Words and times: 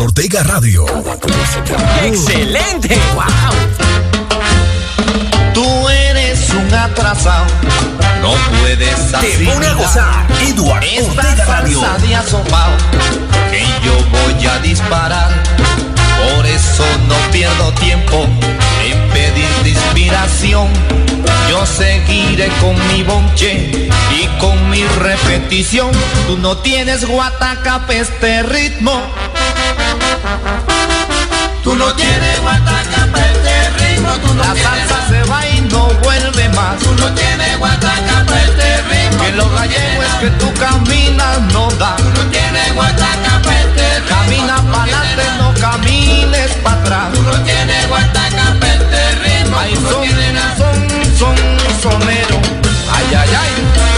Ortega 0.00 0.42
Radio. 0.42 0.84
¡Excelente! 2.02 2.98
¡Wow! 3.14 3.24
Tú 5.54 5.88
eres 5.88 6.50
un 6.50 6.74
atrasado, 6.74 7.46
no 8.20 8.34
puedes 8.60 9.12
Te 9.12 9.44
pone 9.44 9.66
a 9.66 9.74
gozar. 9.74 10.26
Eduardo 10.46 10.86
esta 10.86 11.20
Ortega 11.22 11.44
Radio. 11.46 11.80
salsa 11.80 12.06
de 12.06 12.14
asopao 12.14 12.72
que 13.50 13.64
yo 13.84 13.94
voy 14.10 14.46
a 14.46 14.58
disparar. 14.58 15.30
Por 16.34 16.46
eso 16.46 16.84
no 17.08 17.16
pierdo 17.32 17.72
tiempo 17.74 18.26
en 18.84 19.08
pedirte 19.10 19.70
inspiración. 19.70 20.68
Yo 21.48 21.64
seguiré 21.64 22.48
con 22.60 22.76
mi 22.88 23.02
bonche 23.02 23.88
y 24.10 24.26
con 24.38 24.70
mi 24.70 24.82
repetición. 24.84 25.90
Tú 26.26 26.36
no 26.38 26.58
tienes 26.58 27.06
guataca 27.06 27.86
pa' 27.86 27.94
este 27.94 28.42
ritmo. 28.42 29.00
Tú 31.62 31.74
no 31.74 31.92
tienes 31.94 32.40
guataca 32.42 33.08
pa' 33.12 33.26
este 33.26 33.70
ritmo. 33.78 34.12
Tú 34.22 34.34
no 34.34 34.42
La 34.42 34.54
salsa 34.54 35.08
se 35.08 35.22
va 35.24 35.46
y 35.46 35.60
no 35.62 35.88
vuelve 36.04 36.48
más. 36.50 36.78
Tú 36.78 36.92
no 36.94 37.12
tienes 37.12 37.58
guataca 37.58 38.24
este 38.46 38.82
ritmo. 38.82 39.24
Que 39.24 39.32
lo 39.32 39.50
gallego 39.50 40.02
es 40.02 40.14
que 40.20 40.30
tú 40.38 40.52
caminas, 40.54 41.40
no 41.52 41.68
da. 41.72 41.96
Tú 41.96 42.04
no 42.04 42.30
tienes 42.30 42.74
guataca 42.74 43.42
pa' 43.42 43.60
este 43.60 44.00
ritmo. 44.00 44.16
Camina 44.16 44.56
para 44.70 44.82
adelante, 44.82 45.24
no 45.38 45.54
camines 45.60 46.50
para 46.62 46.80
atrás. 46.80 47.12
Tú 47.12 47.22
no 47.22 47.34
tienes 47.42 47.88
guataca 47.88 48.54
pa' 48.60 48.68
este 48.68 49.10
ritmo. 49.24 49.58
Ay, 49.58 49.74
son, 49.74 50.04
son, 50.56 50.76
son, 51.18 51.36
sonero. 51.82 52.40
Ay, 52.92 53.14
ay, 53.14 53.30
ay. 53.40 53.95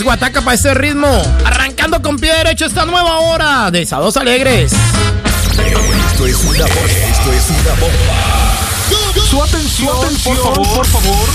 Guataca 0.00 0.40
para 0.40 0.54
ese 0.54 0.72
ritmo. 0.72 1.22
Arrancando 1.44 2.00
con 2.00 2.16
pie 2.16 2.32
derecho 2.34 2.64
esta 2.64 2.86
nueva 2.86 3.18
hora 3.18 3.70
de 3.70 3.84
Sados 3.84 4.16
Alegres. 4.16 4.72
Esto 4.72 6.26
es 6.26 6.36
una 6.44 6.64
bomba. 6.64 6.92
Esto 7.10 7.32
es 7.32 7.50
una 7.50 7.74
bomba. 7.80 9.22
Su 9.28 9.42
atención, 9.42 9.96
por 10.24 10.36
favor, 10.36 10.76
por 10.76 10.86
favor. 10.86 11.28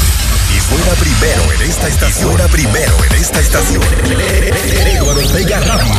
Y 0.56 0.60
fuera 0.60 0.92
primero 0.94 1.54
en 1.54 1.70
esta 1.70 1.88
estación. 1.88 2.32
Fuera 2.32 2.48
primero 2.48 2.94
en 3.04 3.16
esta 3.22 3.40
estación. 3.40 3.82
Eduardo 4.88 5.20
Ortega 5.20 5.60
Radio. 5.60 5.94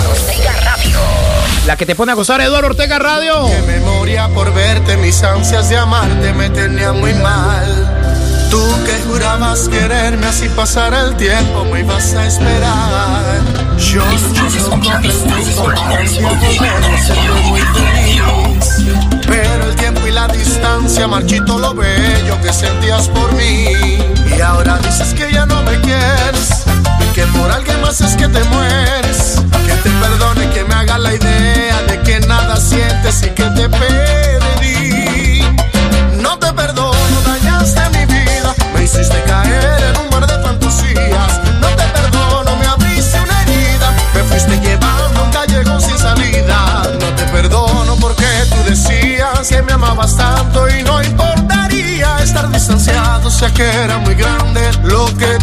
La 1.66 1.76
que 1.76 1.86
te 1.86 1.94
pone 1.94 2.12
a 2.12 2.14
gozar 2.16 2.40
Eduardo 2.40 2.68
Ortega 2.68 2.98
Radio. 2.98 3.46
Que 3.46 3.62
me 3.62 3.80
moría 3.80 4.28
por 4.28 4.52
verte, 4.52 4.96
mis 4.96 5.22
ansias 5.22 5.68
de 5.68 5.76
amarte 5.76 6.32
me 6.32 6.50
tenían 6.50 6.98
muy 6.98 7.14
mal. 7.14 7.97
Tú 8.50 8.64
que 8.84 9.00
jurabas 9.06 9.68
quererme 9.68 10.26
así 10.26 10.48
pasar 10.48 10.94
el 10.94 11.16
tiempo, 11.16 11.64
me 11.72 11.80
ibas 11.80 12.14
a 12.14 12.26
esperar. 12.26 13.40
Yo 13.78 14.04
muy 17.48 17.60
feliz. 17.60 18.62
Pero 19.26 19.64
el 19.64 19.76
tiempo 19.76 20.06
y 20.06 20.10
la 20.10 20.28
distancia 20.28 21.06
marchito 21.06 21.58
lo 21.58 21.74
bello 21.74 22.40
que 22.42 22.52
sentías 22.52 23.08
por 23.08 23.32
mí. 23.34 23.98
Y 24.36 24.40
ahora 24.40 24.78
dices 24.78 25.14
que 25.14 25.32
ya 25.32 25.46
no 25.46 25.62
me 25.62 25.78
quieres, 25.80 26.64
y 27.00 27.14
que 27.14 27.26
por 27.26 27.50
alguien 27.50 27.80
más 27.80 28.00
es 28.00 28.14
que 28.16 28.28
te 28.28 28.42
mueres. 28.44 29.42
Que 29.66 29.74
te 29.74 29.90
perdone, 29.90 30.48
que 30.50 30.64
me 30.64 30.74
haga 30.74 30.98
la 30.98 31.14
idea 31.14 31.82
de 31.82 32.00
que 32.02 32.20
nada 32.20 32.56
sientes 32.56 33.22
y 33.22 33.30
que 33.30 33.44
te 33.44 33.68
perdí. 33.68 35.42
No 36.22 36.38
te 36.38 36.52
perdono, 36.52 36.97
hiciste 39.00 39.22
caer 39.22 39.80
en 39.90 40.00
un 40.00 40.10
mar 40.10 40.26
de 40.26 40.42
fantasías. 40.42 41.40
No 41.60 41.68
te 41.68 41.84
perdono, 41.84 42.56
me 42.56 42.66
abriste 42.66 43.20
una 43.20 43.42
herida, 43.42 43.94
me 44.14 44.22
fuiste 44.24 44.58
llevando 44.60 45.24
un 45.24 45.30
callejón 45.30 45.80
sin 45.80 45.96
salida. 45.96 46.82
No 47.00 47.06
te 47.14 47.24
perdono 47.26 47.94
porque 47.96 48.26
tú 48.50 48.56
decías 48.68 49.48
que 49.48 49.62
me 49.62 49.72
amabas 49.72 50.16
tanto 50.16 50.68
y 50.68 50.82
no 50.82 51.00
importaría 51.02 52.18
estar 52.18 52.50
distanciado, 52.50 53.30
sea 53.30 53.50
que 53.52 53.66
era 53.68 53.98
muy 53.98 54.14
grande 54.14 54.68
lo 54.82 55.06
que 55.16 55.37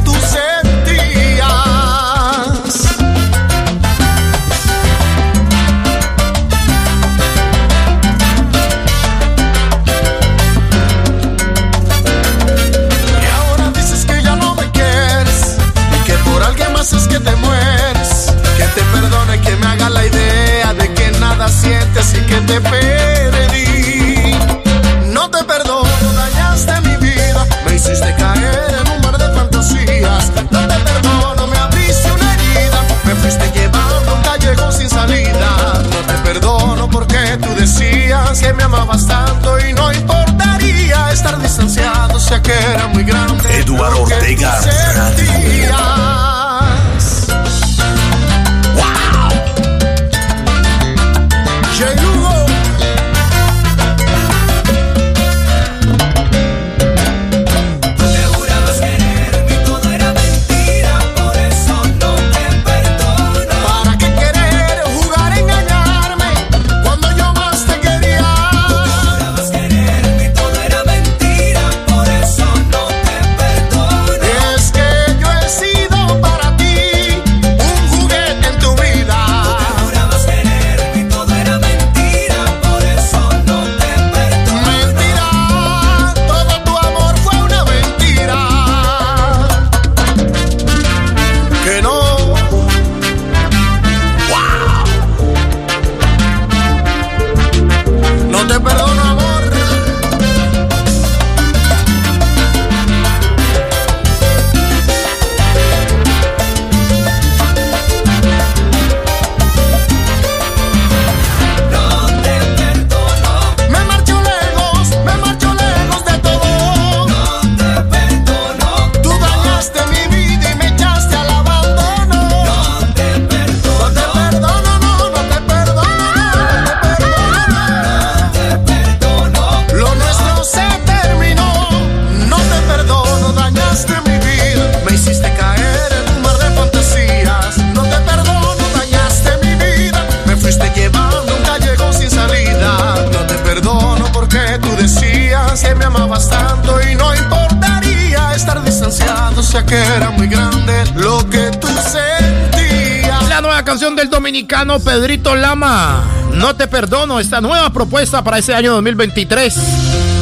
dominicano 154.55 154.79
Pedrito 154.79 155.35
Lama. 155.35 156.03
No 156.33 156.55
te 156.55 156.67
perdono, 156.67 157.19
esta 157.19 157.41
nueva 157.41 157.71
propuesta 157.71 158.23
para 158.23 158.37
ese 158.37 158.53
año 158.53 158.73
2023 158.73 159.53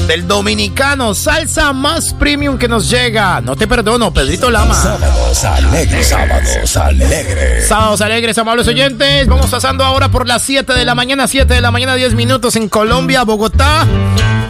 del 0.08 0.28
dominicano 0.28 1.14
salsa 1.14 1.72
más 1.72 2.14
premium 2.16 2.58
que 2.58 2.68
nos 2.68 2.90
llega. 2.90 3.42
No 3.42 3.56
te 3.56 3.68
perdono, 3.68 4.12
Pedrito 4.12 4.50
Lama. 4.50 4.74
Sábados 4.74 5.44
alegres, 5.44 6.08
sábados 6.08 6.78
alegres. 6.78 7.68
Sábados 7.68 8.02
alegres, 8.02 8.38
amables 8.40 8.68
oyentes. 8.68 9.28
Vamos 9.28 9.52
pasando 9.52 9.84
ahora 9.84 10.10
por 10.10 10.28
las 10.28 10.42
7 10.42 10.74
de 10.74 10.84
la 10.84 10.96
mañana, 10.96 11.28
7 11.28 11.54
de 11.54 11.62
la 11.62 11.70
mañana, 11.70 11.94
10 11.94 12.16
minutos 12.16 12.56
en 12.56 12.70
Colombia, 12.70 13.24
Bogotá, 13.24 13.86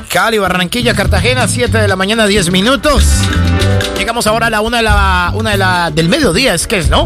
Cali, 0.09 0.37
Barranquilla, 0.37 0.93
Cartagena, 0.93 1.47
7 1.47 1.77
de 1.77 1.87
la 1.89 1.97
mañana, 1.97 2.25
10 2.25 2.51
minutos. 2.51 3.05
Llegamos 4.03 4.27
ahora 4.27 4.47
a 4.47 4.49
la 4.49 4.59
una 4.59 4.77
de 4.79 4.83
la 4.83 5.31
una 5.33 5.51
de 5.51 5.57
la 5.57 5.89
del 5.89 6.09
mediodía, 6.09 6.53
es 6.53 6.67
que 6.67 6.77
es, 6.77 6.89
¿no? 6.89 7.05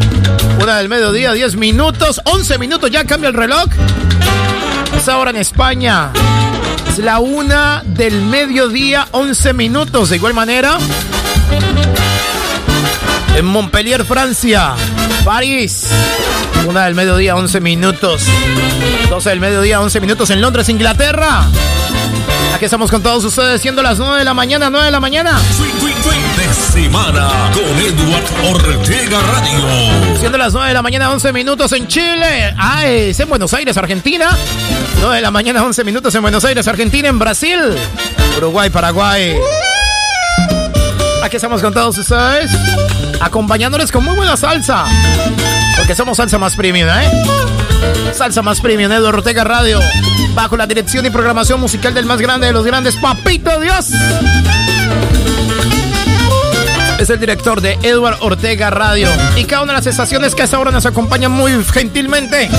Una 0.59 0.77
del 0.77 0.89
mediodía, 0.89 1.31
10 1.31 1.55
minutos, 1.55 2.19
11 2.25 2.57
minutos, 2.57 2.89
ya 2.89 3.03
cambia 3.03 3.27
el 3.27 3.35
reloj. 3.35 3.67
Es 4.97 5.07
ahora 5.07 5.29
en 5.29 5.35
España. 5.35 6.09
Es 6.89 6.97
la 6.97 7.19
una 7.19 7.83
del 7.85 8.23
mediodía, 8.23 9.07
11 9.11 9.53
minutos. 9.53 10.09
De 10.09 10.15
igual 10.15 10.33
manera, 10.33 10.79
en 13.35 13.45
Montpellier, 13.45 14.03
Francia, 14.03 14.73
París. 15.23 15.85
Una 16.67 16.85
del 16.85 16.95
mediodía, 16.95 17.35
11 17.35 17.61
minutos. 17.61 18.23
12 19.07 19.29
del 19.29 19.39
mediodía, 19.39 19.81
11 19.81 20.01
minutos 20.01 20.31
en 20.31 20.41
Londres, 20.41 20.67
Inglaterra. 20.67 21.45
Aquí 22.55 22.65
estamos 22.65 22.89
con 22.89 23.03
todos 23.03 23.23
ustedes, 23.23 23.61
siendo 23.61 23.83
las 23.83 23.99
9 23.99 24.17
de 24.17 24.25
la 24.25 24.33
mañana, 24.33 24.71
9 24.71 24.87
de 24.87 24.91
la 24.91 24.99
mañana. 24.99 25.37
Semana 26.53 27.51
con 27.53 27.63
Edward 27.63 28.55
Ortega 28.55 29.19
Radio. 29.19 30.19
Siendo 30.19 30.37
las 30.37 30.53
9 30.53 30.69
de 30.69 30.73
la 30.73 30.81
mañana, 30.81 31.11
11 31.11 31.33
minutos 31.33 31.71
en 31.73 31.87
Chile. 31.87 32.53
Ah, 32.57 32.85
es 32.85 33.19
en 33.19 33.29
Buenos 33.29 33.53
Aires, 33.53 33.77
Argentina. 33.77 34.29
9 34.99 35.15
de 35.15 35.21
la 35.21 35.31
mañana, 35.31 35.63
11 35.63 35.83
minutos 35.83 36.13
en 36.15 36.21
Buenos 36.21 36.43
Aires, 36.45 36.67
Argentina, 36.67 37.07
en 37.07 37.19
Brasil. 37.19 37.59
Uruguay, 38.37 38.69
Paraguay. 38.69 39.35
Aquí 41.23 41.35
estamos 41.35 41.61
con 41.61 41.73
todos 41.73 41.97
ustedes, 41.97 42.51
acompañándoles 43.19 43.91
con 43.91 44.03
muy 44.05 44.15
buena 44.15 44.37
salsa. 44.37 44.85
Porque 45.75 45.95
somos 45.95 46.17
salsa 46.17 46.37
más 46.37 46.55
premium, 46.55 46.87
¿eh? 46.89 47.11
Salsa 48.13 48.41
más 48.41 48.61
premium, 48.61 48.91
Eduardo 48.91 49.19
Ortega 49.19 49.43
Radio. 49.43 49.79
Bajo 50.33 50.55
la 50.55 50.67
dirección 50.67 51.05
y 51.05 51.09
programación 51.09 51.59
musical 51.59 51.93
del 51.93 52.05
más 52.05 52.21
grande 52.21 52.47
de 52.47 52.53
los 52.53 52.65
grandes, 52.65 52.95
Papito 52.95 53.59
Dios. 53.59 53.87
Es 56.99 57.09
el 57.11 57.19
director 57.19 57.61
de 57.61 57.73
Edward 57.83 58.17
Ortega 58.21 58.69
Radio. 58.71 59.07
Y 59.35 59.45
cada 59.45 59.61
una 59.61 59.73
de 59.73 59.79
las 59.79 59.87
estaciones 59.87 60.33
que 60.33 60.41
a 60.41 60.45
esta 60.45 60.57
hora 60.57 60.71
nos 60.71 60.85
acompañan 60.85 61.31
muy 61.31 61.63
gentilmente. 61.65 62.49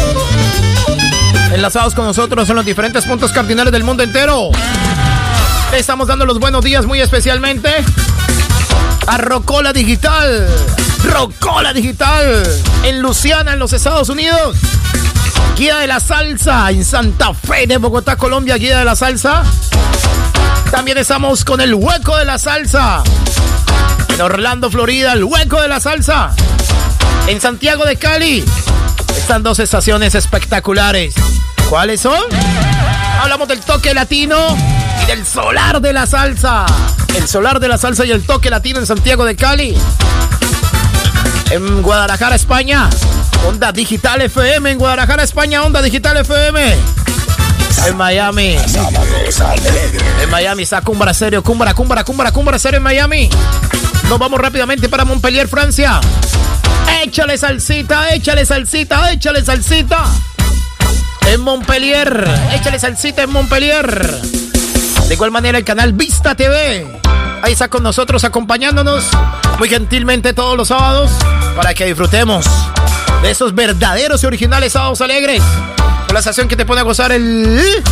Enlazados 1.53 1.95
con 1.95 2.05
nosotros 2.05 2.49
en 2.49 2.57
los 2.57 2.65
diferentes 2.65 3.05
puntos 3.05 3.33
cardinales 3.33 3.73
del 3.73 3.83
mundo 3.83 4.05
entero. 4.05 4.51
Estamos 5.73 6.07
dando 6.07 6.25
los 6.25 6.39
buenos 6.39 6.65
días 6.65 6.87
muy 6.87 7.01
especialmente 7.01 7.69
a 9.09 9.19
Rocola 9.19 9.73
Digital. 9.73 10.49
Rocola 11.05 11.73
Digital 11.73 12.45
en 12.85 13.01
Luciana, 13.01 13.55
en 13.55 13.59
los 13.59 13.73
Estados 13.73 14.09
Unidos. 14.09 14.57
Guía 15.57 15.79
de 15.79 15.89
la 15.89 15.99
Salsa 15.99 16.71
en 16.71 16.85
Santa 16.85 17.35
Fe 17.35 17.67
de 17.67 17.79
Bogotá, 17.79 18.17
Colombia, 18.17 18.57
Guía 18.57 18.79
de 18.79 18.85
la 18.85 18.95
Salsa. 18.95 19.43
También 20.71 20.99
estamos 20.99 21.45
con 21.45 21.61
el 21.61 21.75
Hueco 21.75 22.17
de 22.17 22.25
la 22.25 22.39
Salsa. 22.39 23.03
En 24.19 24.23
Orlando, 24.23 24.69
Florida, 24.69 25.13
el 25.13 25.23
Hueco 25.23 25.63
de 25.63 25.69
la 25.69 25.79
Salsa. 25.79 26.35
En 27.29 27.41
Santiago 27.41 27.85
de 27.85 27.95
Cali. 27.95 28.45
Están 29.17 29.45
dos 29.45 29.61
estaciones 29.61 30.17
espectaculares. 30.17 31.15
¿Cuáles 31.71 32.01
son? 32.01 32.21
Hablamos 33.23 33.47
del 33.47 33.61
toque 33.61 33.95
latino 33.95 34.37
y 35.05 35.07
del 35.07 35.25
solar 35.25 35.81
de 35.81 35.93
la 35.93 36.05
salsa. 36.09 36.67
El 37.15 37.29
solar 37.29 37.61
de 37.61 37.69
la 37.69 37.79
salsa 37.79 38.05
y 38.07 38.11
el 38.11 38.27
toque 38.27 38.51
latino 38.51 38.81
en 38.81 38.87
Santiago 38.87 39.25
de 39.25 39.37
Cali. 39.37 39.77
En 41.51 41.81
Guadalajara, 41.83 42.35
España, 42.35 42.91
Onda 43.47 43.71
Digital 43.71 44.21
FM. 44.21 44.73
En 44.73 44.79
Guadalajara, 44.79 45.23
España, 45.23 45.63
Onda 45.63 45.81
Digital 45.81 46.17
FM. 46.17 46.75
En 47.87 47.97
Miami. 47.97 48.57
En 50.23 50.31
Miami 50.31 50.63
está 50.63 50.81
Cumbra 50.83 51.15
Serio. 51.15 51.43
Cumbra, 51.43 51.75
Cumbra, 51.75 52.05
Cumbra, 52.05 52.33
Cumbra 52.33 52.59
Serio 52.59 52.79
en 52.79 52.83
Miami. 52.83 53.31
Nos 54.09 54.19
vamos 54.19 54.41
rápidamente 54.41 54.89
para 54.89 55.05
Montpellier, 55.05 55.49
Francia. 55.49 56.01
Échale 57.03 57.39
salsita, 57.39 58.15
échale 58.15 58.45
salsita, 58.45 59.13
échale 59.13 59.45
salsita. 59.45 60.05
En 61.27 61.41
Montpellier. 61.41 62.27
Échale 62.55 62.79
salsita 62.79 63.23
en 63.23 63.31
Montpellier. 63.31 64.21
De 65.09 65.15
igual 65.15 65.31
manera 65.31 65.59
el 65.59 65.65
canal 65.65 65.93
Vista 65.93 66.35
TV. 66.35 67.01
Ahí 67.43 67.53
está 67.53 67.69
con 67.69 67.83
nosotros 67.83 68.25
acompañándonos 68.25 69.05
muy 69.59 69.69
gentilmente 69.69 70.33
todos 70.33 70.57
los 70.57 70.69
sábados 70.69 71.11
para 71.57 71.75
que 71.75 71.87
disfrutemos 71.87 72.47
de 73.23 73.31
esos 73.31 73.55
verdaderos 73.55 74.23
y 74.23 74.27
originales 74.27 74.73
sábados 74.73 75.01
alegres. 75.01 75.43
Con 76.07 76.15
la 76.15 76.21
estación 76.21 76.49
que 76.49 76.57
te 76.57 76.65
pone 76.65 76.81
a 76.81 76.85
gozar 76.85 77.13
el... 77.13 77.83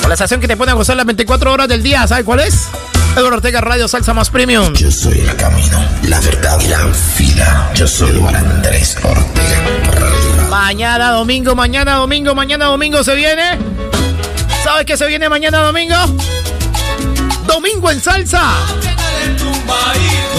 Con 0.00 0.08
la 0.08 0.14
estación 0.14 0.40
que 0.40 0.48
te 0.48 0.56
pone 0.56 0.72
a 0.72 0.74
gozar 0.74 0.96
las 0.96 1.06
24 1.06 1.52
horas 1.52 1.68
del 1.68 1.82
día. 1.82 2.06
¿Sabes 2.06 2.24
cuál 2.24 2.40
es? 2.40 2.68
Eduardo 3.16 3.36
Ortega 3.36 3.60
Radio 3.60 3.88
Salsa 3.88 4.14
Más 4.14 4.30
Premium. 4.30 4.72
Yo 4.74 4.90
soy 4.90 5.18
el 5.20 5.34
camino, 5.36 5.84
la 6.04 6.20
verdad 6.20 6.60
y 6.60 6.68
la 6.68 6.86
vida. 7.18 7.70
Yo 7.74 7.86
soy 7.86 8.16
Juan 8.18 8.36
Andrés 8.36 8.96
Ortega 9.02 9.90
Radio. 9.92 10.48
Mañana 10.48 11.10
domingo, 11.10 11.54
mañana 11.54 11.94
domingo, 11.94 12.34
mañana 12.34 12.66
domingo 12.66 13.02
se 13.02 13.14
viene. 13.14 13.58
¿Sabes 14.62 14.86
qué 14.86 14.96
se 14.96 15.06
viene 15.06 15.28
mañana 15.28 15.58
domingo? 15.58 15.96
Domingo 17.52 17.90
en 17.90 18.00
salsa. 18.00 18.42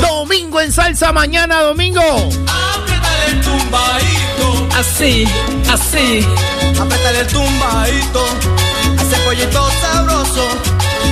Domingo 0.01 0.61
en 0.61 0.71
salsa, 0.71 1.11
mañana 1.11 1.61
domingo. 1.61 2.01
Así, 4.79 5.25
así. 5.71 6.25
Apriétale 6.79 7.19
el 7.19 7.27
tumbadito, 7.27 8.25
ese 8.99 9.17
pollito 9.25 9.69
sabroso, 9.81 10.47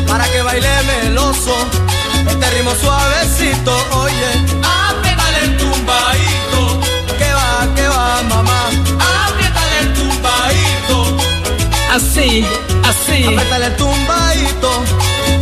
para 0.08 0.26
que 0.32 0.42
baile 0.42 0.70
meloso, 0.84 1.56
este 2.28 2.50
ritmo 2.52 2.72
suavecito, 2.82 3.76
oye. 3.98 4.32
Apriétale 4.64 5.40
el 5.44 5.58
tumbadito, 5.58 6.80
que 7.20 7.34
va, 7.34 7.68
que 7.76 7.88
va, 7.88 8.24
mamá. 8.24 8.70
Apriétale 9.28 9.80
el 9.82 9.94
tumbadito, 9.94 11.18
Así, 11.94 12.46
así. 12.88 13.24
apriétale 13.26 13.66
el 13.68 13.76
tumbadito, 13.76 14.84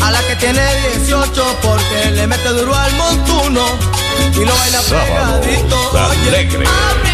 a 0.07 0.11
la 0.11 0.21
que 0.25 0.35
tiene 0.37 0.61
18, 0.95 1.59
porque 1.61 2.11
le 2.11 2.27
mete 2.27 2.49
duro 2.49 2.73
al 2.73 2.93
montuno, 2.93 3.65
y 4.33 4.45
lo 4.45 4.55
baila 4.55 4.81
pegadito, 4.81 5.91
oye. 6.09 7.06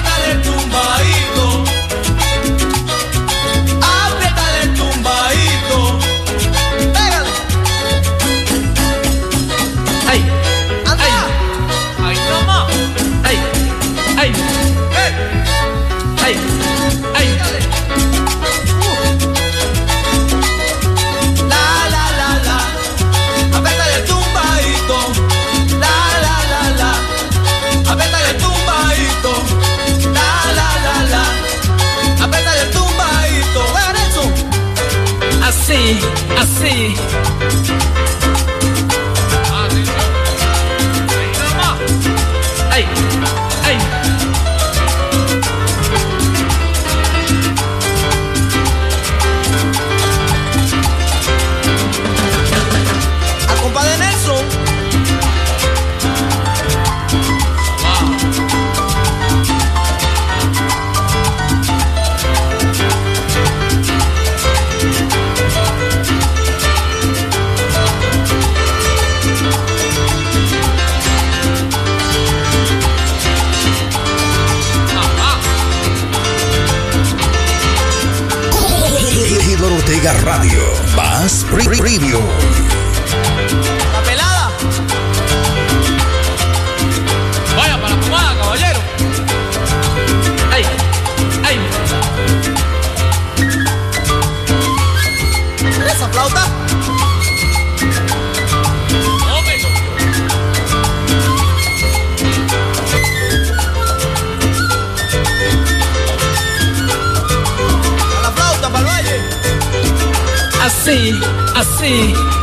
assim, 110.64 111.12
assim. 111.56 112.43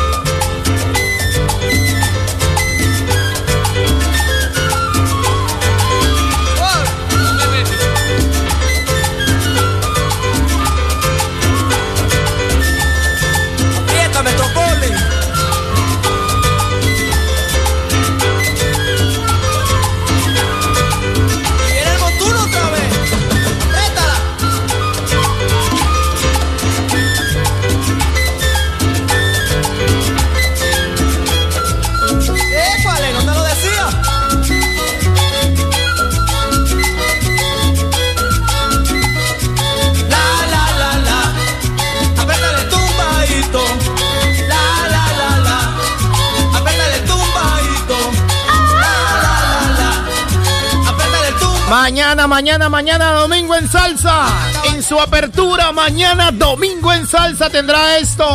Mañana, 52.21 52.29
mañana, 52.29 52.69
mañana, 52.69 53.13
domingo 53.13 53.57
en 53.57 53.67
salsa. 53.67 54.27
En 54.65 54.83
su 54.83 55.01
apertura, 55.01 55.73
mañana, 55.73 56.31
domingo 56.31 56.93
en 56.93 57.07
salsa 57.07 57.49
tendrá 57.49 57.97
esto. 57.97 58.27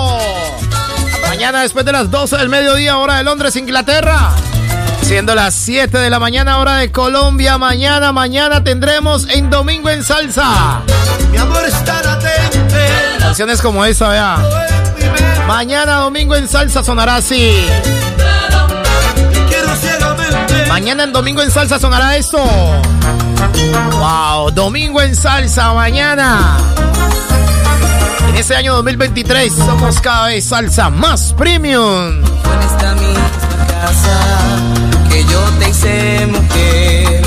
Mañana, 1.27 1.61
después 1.61 1.85
de 1.85 1.91
las 1.91 2.09
12 2.09 2.35
del 2.37 2.49
mediodía, 2.49 2.97
hora 2.97 3.17
de 3.17 3.23
Londres, 3.23 3.55
Inglaterra. 3.55 4.31
Siendo 5.03 5.35
las 5.35 5.53
7 5.53 5.99
de 5.99 6.09
la 6.09 6.17
mañana, 6.17 6.57
hora 6.57 6.77
de 6.77 6.91
Colombia. 6.91 7.59
Mañana, 7.59 8.11
mañana 8.11 8.63
tendremos 8.63 9.29
en 9.29 9.51
Domingo 9.51 9.91
en 9.91 10.03
Salsa. 10.03 10.81
Mi 11.29 11.37
amor, 11.37 11.63
atento. 11.63 12.75
Canciones 13.19 13.61
como 13.61 13.85
esa, 13.85 14.09
vea. 14.09 14.37
Mañana, 15.45 15.97
Domingo 15.97 16.35
en 16.35 16.47
Salsa 16.47 16.83
sonará 16.83 17.17
así. 17.17 17.67
Mañana 20.67 21.03
en 21.03 21.13
Domingo 21.13 21.43
en 21.43 21.51
Salsa 21.51 21.77
sonará 21.77 22.17
esto. 22.17 22.39
Wow, 23.99 24.51
Domingo 24.51 25.01
en 25.01 25.15
Salsa 25.15 25.73
mañana. 25.73 26.57
En 28.29 28.35
este 28.35 28.55
año 28.55 28.73
2023 28.75 29.53
somos 29.53 29.99
cada 30.01 30.27
vez 30.27 30.45
salsa 30.45 30.89
más 30.89 31.33
premium. 31.33 32.21
En 32.21 32.61
esta 32.61 32.95
misma 32.95 33.29
casa 33.67 34.19
que 35.09 35.23
yo 35.25 35.39
te 35.59 35.69
hice 35.69 36.27
mujer 36.27 37.25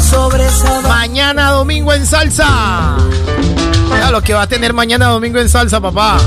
sobre 0.00 0.46
esa 0.46 0.80
Mañana 0.82 1.50
Domingo 1.50 1.92
en 1.92 2.06
Salsa. 2.06 2.96
Mira 3.92 4.10
lo 4.10 4.22
que 4.22 4.34
va 4.34 4.42
a 4.42 4.46
tener 4.46 4.72
mañana 4.72 5.06
Domingo 5.06 5.38
en 5.40 5.48
Salsa, 5.48 5.80
papá. 5.80 6.18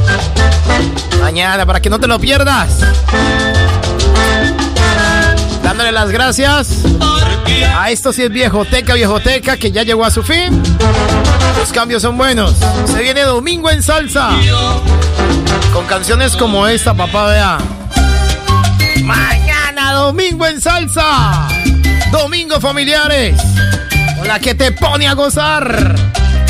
Mañana, 1.21 1.65
para 1.65 1.81
que 1.81 1.89
no 1.89 1.99
te 1.99 2.07
lo 2.07 2.19
pierdas. 2.19 2.69
Dándole 5.77 5.91
las 5.91 6.09
gracias 6.09 6.69
a 7.77 7.91
esto 7.91 8.11
sí 8.11 8.23
es 8.23 8.31
viejoteca, 8.31 8.95
viejoteca, 8.95 9.57
que 9.57 9.71
ya 9.71 9.83
llegó 9.83 10.05
a 10.05 10.09
su 10.09 10.23
fin. 10.23 10.59
Los 11.59 11.71
cambios 11.71 12.01
son 12.01 12.17
buenos. 12.17 12.55
Se 12.87 12.99
viene 13.03 13.21
Domingo 13.21 13.69
en 13.69 13.83
Salsa. 13.83 14.31
Con 15.71 15.85
canciones 15.85 16.35
como 16.35 16.65
esta, 16.65 16.95
papá, 16.95 17.27
vea. 17.27 17.57
Mañana 19.03 19.93
Domingo 19.93 20.47
en 20.47 20.59
Salsa. 20.59 21.47
Domingo 22.11 22.59
familiares. 22.59 23.39
Con 24.17 24.27
la 24.27 24.39
que 24.39 24.55
te 24.55 24.71
pone 24.71 25.07
a 25.07 25.13
gozar. 25.13 25.93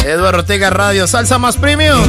Eduardo 0.05 0.39
Ortega 0.39 0.69
Radio, 0.69 1.05
Salsa 1.05 1.37
más 1.37 1.57
premium. 1.57 1.99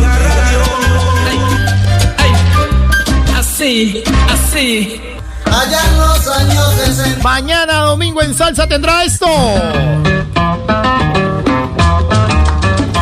Así, 3.36 4.04
así. 4.30 5.07
Allá 5.52 5.80
en 5.86 5.98
los 5.98 6.28
años 6.28 6.74
60. 6.84 7.22
Mañana 7.22 7.78
domingo 7.80 8.22
en 8.22 8.34
salsa 8.34 8.66
tendrá 8.66 9.04
esto. 9.04 9.26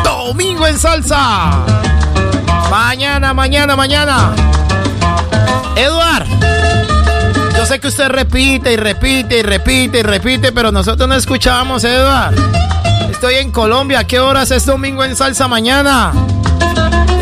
Domingo 0.03 0.67
en 0.67 0.79
salsa. 0.79 1.51
Mañana, 2.69 3.33
mañana, 3.33 3.75
mañana. 3.75 4.35
Eduard. 5.75 6.27
Yo 7.55 7.65
sé 7.65 7.79
que 7.79 7.87
usted 7.87 8.09
repite 8.09 8.73
y 8.73 8.77
repite 8.77 9.39
y 9.39 9.41
repite 9.41 9.99
y 9.99 10.03
repite, 10.03 10.51
pero 10.51 10.71
nosotros 10.71 11.07
no 11.07 11.15
escuchamos, 11.15 11.83
Eduard. 11.83 12.35
Estoy 13.09 13.35
en 13.35 13.51
Colombia. 13.51 14.03
¿Qué 14.03 14.19
horas 14.19 14.51
es 14.51 14.65
domingo 14.65 15.03
en 15.03 15.15
salsa 15.15 15.47
mañana? 15.47 16.11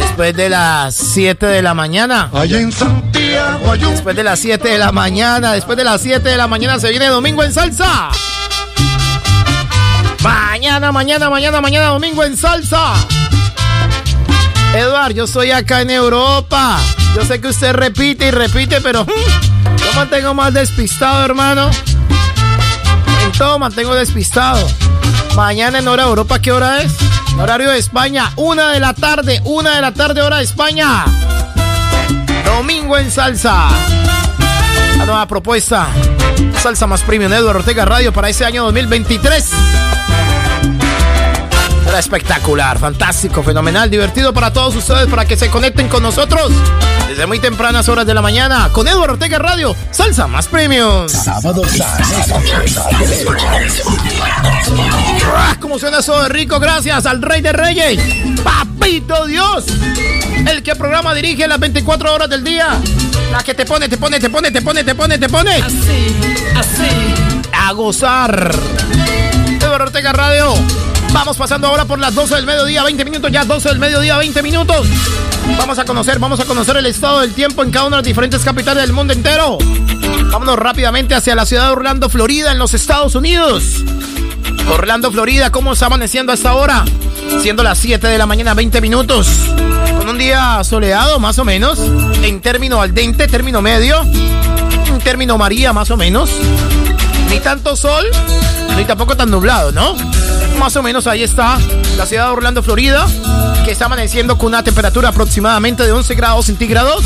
Después 0.01 0.35
de 0.35 0.49
las 0.49 0.93
7 0.93 1.45
de 1.45 1.61
la 1.61 1.73
mañana. 1.73 2.29
Allá 2.33 2.59
en 2.59 2.65
un... 2.65 3.14
Después 4.05 4.17
de 4.17 4.23
las 4.23 4.39
7 4.39 4.69
de 4.69 4.77
la 4.77 4.91
mañana, 4.91 5.53
después 5.53 5.77
de 5.77 5.83
las 5.83 5.99
7 5.99 6.29
de 6.29 6.37
la 6.37 6.47
mañana 6.47 6.79
se 6.79 6.89
viene 6.89 7.07
domingo 7.07 7.43
en 7.43 7.51
salsa. 7.51 8.11
Mañana, 10.21 10.91
mañana, 10.91 11.29
mañana, 11.31 11.59
mañana, 11.59 11.87
domingo 11.87 12.23
en 12.23 12.37
salsa. 12.37 12.93
Eduard, 14.75 15.15
yo 15.15 15.23
estoy 15.23 15.49
acá 15.49 15.81
en 15.81 15.89
Europa. 15.89 16.77
Yo 17.15 17.25
sé 17.25 17.41
que 17.41 17.47
usted 17.47 17.73
repite 17.73 18.27
y 18.27 18.31
repite, 18.31 18.79
pero 18.81 19.07
yo 19.07 19.93
mantengo 19.95 20.35
más 20.35 20.53
despistado, 20.53 21.25
hermano. 21.25 21.71
En 23.23 23.31
todo 23.31 23.57
mantengo 23.57 23.95
despistado. 23.95 24.67
Mañana 25.35 25.79
en 25.79 25.87
hora 25.87 26.03
de 26.03 26.09
Europa, 26.09 26.39
¿qué 26.39 26.51
hora 26.51 26.83
es? 26.83 26.93
Horario 27.39 27.71
de 27.71 27.79
España, 27.79 28.31
una 28.35 28.71
de 28.71 28.79
la 28.79 28.93
tarde, 28.93 29.41
una 29.45 29.75
de 29.75 29.81
la 29.81 29.93
tarde, 29.93 30.21
hora 30.21 30.37
de 30.37 30.43
España. 30.43 31.05
Domingo 32.45 32.97
en 32.97 33.11
salsa. 33.11 33.69
La 34.97 35.05
nueva 35.05 35.27
propuesta. 35.27 35.87
Salsa 36.61 36.87
más 36.87 37.01
premium 37.03 37.33
Eduardo 37.33 37.59
Ortega 37.59 37.85
Radio 37.85 38.13
para 38.13 38.29
ese 38.29 38.45
año 38.45 38.63
2023. 38.63 39.94
Será 41.95 42.01
espectacular, 42.01 42.77
fantástico, 42.77 43.41
fenomenal, 43.41 43.89
divertido 43.89 44.33
para 44.33 44.51
todos 44.51 44.75
ustedes, 44.75 45.07
para 45.07 45.23
que 45.23 45.37
se 45.37 45.49
conecten 45.49 45.87
con 45.87 46.03
nosotros 46.03 46.51
desde 47.07 47.25
muy 47.25 47.39
tempranas 47.39 47.87
horas 47.87 48.05
de 48.05 48.13
la 48.13 48.21
mañana 48.21 48.67
con 48.73 48.85
Eduardo 48.85 49.13
Ortega 49.13 49.39
Radio, 49.39 49.73
Salsa 49.91 50.27
más 50.27 50.49
premium. 50.49 51.07
Sábado 51.07 51.61
¡Ah! 55.37 55.55
¿Cómo 55.61 55.79
suena 55.79 55.99
eso 55.99 56.21
de 56.21 56.27
rico? 56.27 56.59
Gracias 56.59 57.05
al 57.05 57.21
Rey 57.21 57.41
de 57.41 57.53
Reyes, 57.53 57.97
Papito 58.43 59.25
Dios, 59.27 59.63
el 60.49 60.63
que 60.63 60.75
programa 60.75 61.13
dirige 61.13 61.47
las 61.47 61.61
24 61.61 62.13
horas 62.13 62.29
del 62.29 62.43
día. 62.43 62.77
La 63.31 63.41
que 63.41 63.53
te 63.53 63.65
pone, 63.65 63.87
te 63.87 63.97
pone, 63.97 64.19
te 64.19 64.29
pone, 64.29 64.51
te 64.51 64.61
pone, 64.61 64.83
te 64.83 64.95
pone, 64.95 65.17
te 65.17 65.29
pone. 65.29 65.55
Así, 65.55 66.13
así. 66.57 67.53
A 67.53 67.71
gozar. 67.71 68.53
Eduardo 69.61 69.85
Ortega 69.85 70.11
Radio. 70.11 70.55
Vamos 71.15 71.37
pasando 71.37 71.67
ahora 71.67 71.85
por 71.85 71.97
las 71.97 72.13
12 72.13 72.35
del 72.35 72.45
mediodía, 72.45 72.83
20 72.83 73.05
minutos, 73.05 73.31
ya 73.31 73.45
12 73.45 73.69
del 73.69 73.79
mediodía, 73.79 74.17
20 74.17 74.43
minutos. 74.43 74.85
Vamos 75.57 75.79
a 75.79 75.85
conocer, 75.85 76.19
vamos 76.19 76.41
a 76.41 76.45
conocer 76.45 76.75
el 76.75 76.85
estado 76.87 77.21
del 77.21 77.33
tiempo 77.33 77.63
en 77.63 77.71
cada 77.71 77.85
una 77.85 77.95
de 77.95 78.01
las 78.01 78.05
diferentes 78.05 78.43
capitales 78.43 78.83
del 78.83 78.91
mundo 78.91 79.13
entero. 79.13 79.57
Vámonos 80.29 80.59
rápidamente 80.59 81.15
hacia 81.15 81.33
la 81.33 81.45
ciudad 81.45 81.67
de 81.67 81.71
Orlando, 81.71 82.09
Florida, 82.09 82.51
en 82.51 82.59
los 82.59 82.73
Estados 82.73 83.15
Unidos. 83.15 83.63
Orlando, 84.69 85.09
Florida, 85.09 85.51
¿cómo 85.51 85.71
está 85.71 85.85
amaneciendo 85.85 86.33
hasta 86.33 86.49
ahora? 86.49 86.83
Siendo 87.41 87.63
las 87.63 87.77
7 87.79 88.05
de 88.05 88.17
la 88.17 88.25
mañana, 88.25 88.53
20 88.53 88.81
minutos. 88.81 89.29
Con 89.97 90.09
un 90.09 90.17
día 90.17 90.61
soleado, 90.65 91.17
más 91.19 91.39
o 91.39 91.45
menos. 91.45 91.79
En 92.23 92.41
término 92.41 92.81
al 92.81 92.93
dente, 92.93 93.29
término 93.29 93.61
medio. 93.61 94.01
En 94.01 94.99
término 94.99 95.37
María, 95.37 95.71
más 95.71 95.89
o 95.91 95.95
menos. 95.95 96.29
Ni 97.35 97.41
tanto 97.41 97.75
sol, 97.75 98.05
ni 98.77 98.85
tampoco 98.85 99.17
tan 99.17 99.29
nublado, 99.29 99.73
¿no? 99.73 99.93
Más 100.57 100.73
o 100.77 100.81
menos 100.81 101.05
ahí 101.05 101.21
está 101.21 101.59
la 101.97 102.05
ciudad 102.05 102.27
de 102.27 102.31
Orlando, 102.31 102.63
Florida, 102.63 103.05
que 103.65 103.71
está 103.71 103.87
amaneciendo 103.87 104.37
con 104.37 104.47
una 104.47 104.63
temperatura 104.63 105.09
aproximadamente 105.09 105.83
de 105.83 105.91
11 105.91 106.15
grados 106.15 106.45
centígrados, 106.45 107.03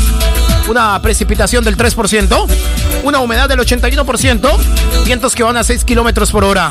una 0.68 1.02
precipitación 1.02 1.64
del 1.64 1.76
3%, 1.76 2.46
una 3.02 3.18
humedad 3.18 3.48
del 3.48 3.58
81%, 3.58 4.56
vientos 5.04 5.34
que 5.34 5.42
van 5.42 5.56
a 5.56 5.64
6 5.64 5.84
kilómetros 5.84 6.30
por 6.30 6.44
hora. 6.44 6.70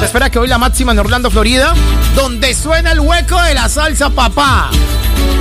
Se 0.00 0.06
espera 0.06 0.28
que 0.28 0.40
hoy 0.40 0.48
la 0.48 0.58
máxima 0.58 0.90
en 0.90 0.98
Orlando, 0.98 1.30
Florida, 1.30 1.74
donde 2.16 2.54
suena 2.54 2.90
el 2.90 2.98
hueco 2.98 3.40
de 3.40 3.54
la 3.54 3.68
salsa 3.68 4.10
papá, 4.10 4.68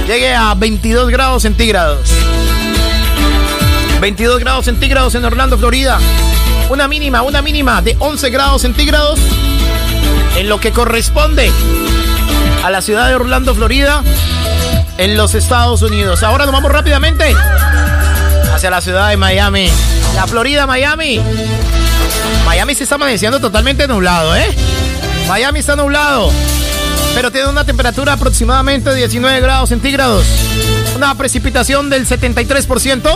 llegue 0.06 0.36
a 0.36 0.54
22 0.54 1.10
grados 1.10 1.42
centígrados. 1.42 2.12
22 4.00 4.39
grados 4.39 4.66
centígrados 4.66 5.16
en 5.16 5.25
Orlando, 5.25 5.58
Florida. 5.58 6.00
Una 6.70 6.88
mínima, 6.88 7.22
una 7.24 7.42
mínima 7.42 7.82
de 7.82 7.96
11 8.00 8.30
grados 8.30 8.62
centígrados 8.62 9.20
en 10.38 10.50
lo 10.50 10.60
que 10.60 10.72
corresponde 10.72 11.51
a 12.63 12.70
la 12.70 12.82
ciudad 12.82 13.08
de 13.08 13.16
Orlando, 13.16 13.56
Florida. 13.56 14.04
en 14.98 15.16
los 15.16 15.36
Estados 15.36 15.82
Unidos. 15.84 16.24
Ahora 16.24 16.46
nos 16.46 16.54
vamos 16.54 16.72
rápidamente 16.72 17.36
hacia 18.54 18.70
la 18.72 18.82
ciudad 18.82 19.10
de 19.10 19.18
Miami. 19.18 19.70
La 20.16 20.25
Florida, 20.25 20.66
Miami. 20.66 21.22
Miami 22.46 22.75
se 22.75 22.84
está 22.84 22.96
amaneciendo 22.96 23.39
totalmente 23.39 23.88
nublado, 23.88 24.36
¿eh? 24.36 24.56
Miami 25.27 25.60
está 25.60 25.75
nublado, 25.75 26.32
pero 27.13 27.32
tiene 27.32 27.50
una 27.50 27.66
temperatura 27.66 28.13
aproximadamente 28.13 28.89
de 28.89 28.96
19 28.96 29.39
grados 29.42 29.70
centígrados. 29.70 30.25
Una 30.98 31.13
precipitación 31.13 31.92
del 31.92 32.08
73%, 32.08 33.12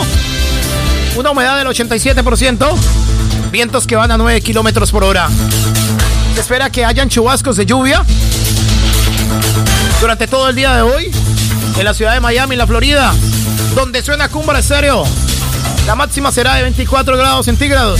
una 1.15 1.31
humedad 1.31 1.57
del 1.57 1.65
87%, 1.65 2.75
vientos 3.51 3.87
que 3.87 3.95
van 3.95 4.11
a 4.11 4.17
9 4.17 4.39
kilómetros 4.41 4.91
por 4.91 5.03
hora. 5.03 5.27
Se 6.35 6.41
espera 6.41 6.69
que 6.69 6.85
hayan 6.85 7.09
chubascos 7.09 7.57
de 7.57 7.65
lluvia 7.65 8.05
durante 9.99 10.27
todo 10.27 10.49
el 10.49 10.55
día 10.55 10.75
de 10.75 10.83
hoy 10.83 11.11
en 11.75 11.83
la 11.83 11.95
ciudad 11.95 12.13
de 12.13 12.19
Miami, 12.19 12.55
la 12.55 12.67
Florida, 12.67 13.15
donde 13.73 14.03
suena 14.03 14.29
Cumbra 14.29 14.59
Estéreo. 14.59 15.03
La 15.87 15.95
máxima 15.95 16.31
será 16.31 16.53
de 16.53 16.61
24 16.61 17.17
grados 17.17 17.47
centígrados. 17.47 17.99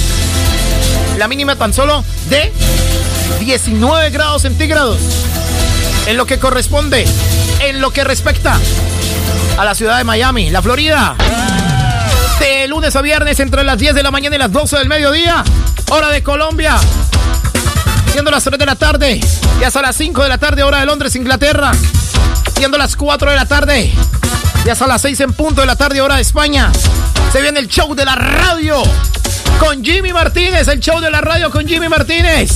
La 1.17 1.27
mínima 1.27 1.55
tan 1.55 1.73
solo 1.73 2.05
de 2.29 2.53
19 3.39 4.11
grados 4.11 4.43
centígrados. 4.43 4.99
En 6.05 6.17
lo 6.17 6.27
que 6.27 6.37
corresponde, 6.37 7.03
en 7.71 7.79
lo 7.79 7.91
que 7.91 8.03
respecta 8.03 8.59
a 9.57 9.63
la 9.63 9.73
ciudad 9.73 9.97
de 9.97 10.03
Miami, 10.03 10.49
la 10.49 10.61
Florida. 10.61 11.15
De 12.37 12.67
lunes 12.67 12.93
a 12.97 13.01
viernes 13.01 13.39
entre 13.39 13.63
las 13.63 13.77
10 13.77 13.95
de 13.95 14.03
la 14.03 14.11
mañana 14.11 14.35
y 14.35 14.39
las 14.39 14.51
12 14.51 14.77
del 14.77 14.89
mediodía. 14.89 15.41
Hora 15.89 16.09
de 16.09 16.21
Colombia. 16.21 16.75
Siendo 18.11 18.29
las 18.29 18.43
3 18.43 18.59
de 18.59 18.65
la 18.65 18.75
tarde. 18.75 19.21
Y 19.61 19.63
hasta 19.63 19.81
las 19.81 19.95
5 19.95 20.21
de 20.21 20.27
la 20.27 20.37
tarde, 20.37 20.63
hora 20.63 20.81
de 20.81 20.85
Londres, 20.85 21.15
Inglaterra. 21.15 21.71
Siendo 22.57 22.77
las 22.77 22.97
4 22.97 23.29
de 23.29 23.35
la 23.37 23.45
tarde. 23.45 23.93
Y 24.65 24.69
hasta 24.69 24.85
las 24.85 25.01
6 25.03 25.21
en 25.21 25.33
punto 25.33 25.61
de 25.61 25.67
la 25.67 25.77
tarde, 25.77 26.01
hora 26.01 26.17
de 26.17 26.23
España. 26.23 26.71
Se 27.31 27.41
viene 27.41 27.61
el 27.61 27.69
show 27.69 27.95
de 27.95 28.03
la 28.03 28.15
radio. 28.15 28.83
Con 29.59 29.81
Jimmy 29.81 30.11
Martínez. 30.11 30.67
El 30.67 30.81
show 30.81 30.99
de 30.99 31.09
la 31.09 31.21
radio 31.21 31.49
con 31.49 31.65
Jimmy 31.65 31.87
Martínez. 31.87 32.51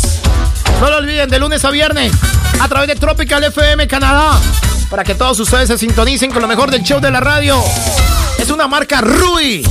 No 0.82 0.90
lo 0.90 0.98
olviden, 0.98 1.30
de 1.30 1.40
lunes 1.40 1.64
a 1.64 1.70
viernes. 1.70 2.12
A 2.60 2.68
través 2.68 2.90
de 2.90 2.96
Tropical 2.96 3.46
FM 3.46 3.88
Canadá. 3.88 4.38
Para 4.96 5.04
que 5.04 5.16
todos 5.16 5.38
ustedes 5.42 5.68
se 5.68 5.78
sintonicen 5.78 6.32
con 6.32 6.42
lo 6.42 6.48
mejor 6.48 6.72
del 6.72 6.82
show 6.82 7.02
de 7.02 7.12
la 7.12 7.20
radio. 7.20 7.62
Es 8.38 8.50
una 8.50 8.66
marca 8.66 9.02
RUI. 9.02 9.62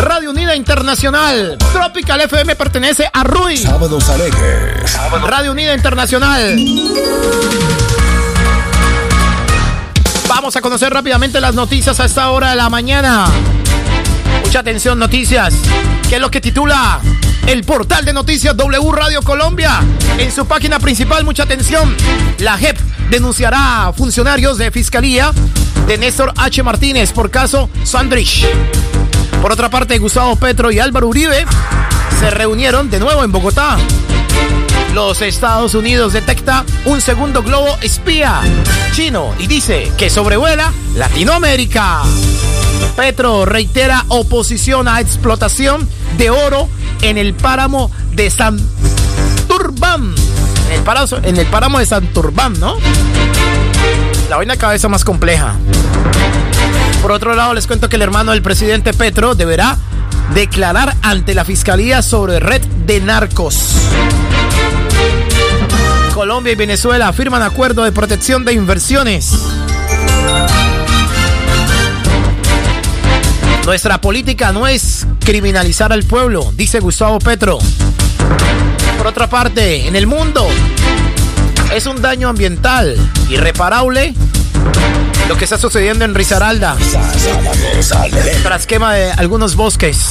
Radio 0.00 0.30
Unida 0.30 0.56
Internacional. 0.56 1.56
Tropical 1.72 2.20
FM 2.22 2.56
pertenece 2.56 3.08
a 3.12 3.22
RUI. 3.22 3.58
Sábados 3.58 4.08
alegres. 4.08 4.98
Radio 5.24 5.52
Unida 5.52 5.72
Internacional. 5.72 6.56
Vamos 10.26 10.56
a 10.56 10.60
conocer 10.60 10.92
rápidamente 10.92 11.40
las 11.40 11.54
noticias 11.54 12.00
a 12.00 12.06
esta 12.06 12.30
hora 12.30 12.50
de 12.50 12.56
la 12.56 12.68
mañana. 12.68 13.26
Mucha 14.44 14.58
atención, 14.58 14.98
noticias. 14.98 15.54
¿Qué 16.08 16.16
es 16.16 16.20
lo 16.20 16.28
que 16.28 16.40
titula 16.40 16.98
el 17.46 17.62
portal 17.62 18.04
de 18.04 18.12
noticias 18.12 18.56
W 18.56 18.90
Radio 18.90 19.22
Colombia? 19.22 19.80
En 20.18 20.32
su 20.32 20.44
página 20.44 20.80
principal, 20.80 21.22
mucha 21.22 21.44
atención. 21.44 21.96
La 22.38 22.58
JEP 22.58 22.91
denunciará 23.12 23.88
a 23.88 23.92
funcionarios 23.92 24.56
de 24.56 24.70
fiscalía 24.70 25.32
de 25.86 25.98
Néstor 25.98 26.32
H. 26.34 26.62
Martínez 26.62 27.12
por 27.12 27.30
caso 27.30 27.68
Sandrich. 27.84 28.46
Por 29.42 29.52
otra 29.52 29.68
parte, 29.68 29.98
Gustavo 29.98 30.34
Petro 30.36 30.72
y 30.72 30.78
Álvaro 30.78 31.08
Uribe 31.08 31.44
se 32.18 32.30
reunieron 32.30 32.88
de 32.88 32.98
nuevo 33.00 33.22
en 33.22 33.30
Bogotá. 33.30 33.76
Los 34.94 35.20
Estados 35.20 35.74
Unidos 35.74 36.14
detecta 36.14 36.64
un 36.86 37.02
segundo 37.02 37.42
globo 37.42 37.76
espía 37.82 38.40
chino 38.92 39.34
y 39.38 39.46
dice 39.46 39.92
que 39.98 40.08
sobrevuela 40.08 40.72
Latinoamérica. 40.94 42.00
Petro 42.96 43.44
reitera 43.44 44.06
oposición 44.08 44.88
a 44.88 45.02
explotación 45.02 45.86
de 46.16 46.30
oro 46.30 46.66
en 47.02 47.18
el 47.18 47.34
páramo 47.34 47.90
de 48.12 48.30
Santurbán. 48.30 50.14
En 50.72 50.78
el, 50.78 50.84
páramo, 50.84 51.06
en 51.22 51.36
el 51.36 51.46
páramo 51.46 51.78
de 51.80 51.86
Santurbán, 51.86 52.58
¿no? 52.58 52.76
La 54.30 54.38
vaina 54.38 54.54
vez 54.56 54.88
más 54.88 55.04
compleja. 55.04 55.54
Por 57.02 57.12
otro 57.12 57.34
lado, 57.34 57.52
les 57.52 57.66
cuento 57.66 57.90
que 57.90 57.96
el 57.96 58.02
hermano 58.02 58.32
del 58.32 58.40
presidente 58.40 58.94
Petro 58.94 59.34
deberá 59.34 59.76
declarar 60.34 60.96
ante 61.02 61.34
la 61.34 61.44
fiscalía 61.44 62.00
sobre 62.00 62.40
red 62.40 62.62
de 62.86 63.00
narcos. 63.00 63.74
Colombia 66.14 66.52
y 66.54 66.56
Venezuela 66.56 67.12
firman 67.12 67.42
acuerdo 67.42 67.84
de 67.84 67.92
protección 67.92 68.46
de 68.46 68.54
inversiones. 68.54 69.30
Nuestra 73.66 74.00
política 74.00 74.52
no 74.52 74.66
es 74.66 75.06
criminalizar 75.20 75.92
al 75.92 76.04
pueblo, 76.04 76.50
dice 76.56 76.80
Gustavo 76.80 77.18
Petro. 77.18 77.58
Por 79.02 79.08
otra 79.08 79.26
parte, 79.26 79.88
en 79.88 79.96
el 79.96 80.06
mundo 80.06 80.46
es 81.74 81.86
un 81.86 82.00
daño 82.00 82.28
ambiental 82.28 82.96
irreparable 83.28 84.14
lo 85.28 85.36
que 85.36 85.42
está 85.42 85.58
sucediendo 85.58 86.04
en 86.04 86.14
Risaralda 86.14 86.76
tras 88.44 88.64
quema 88.68 88.94
de 88.94 89.10
algunos 89.10 89.56
bosques. 89.56 90.10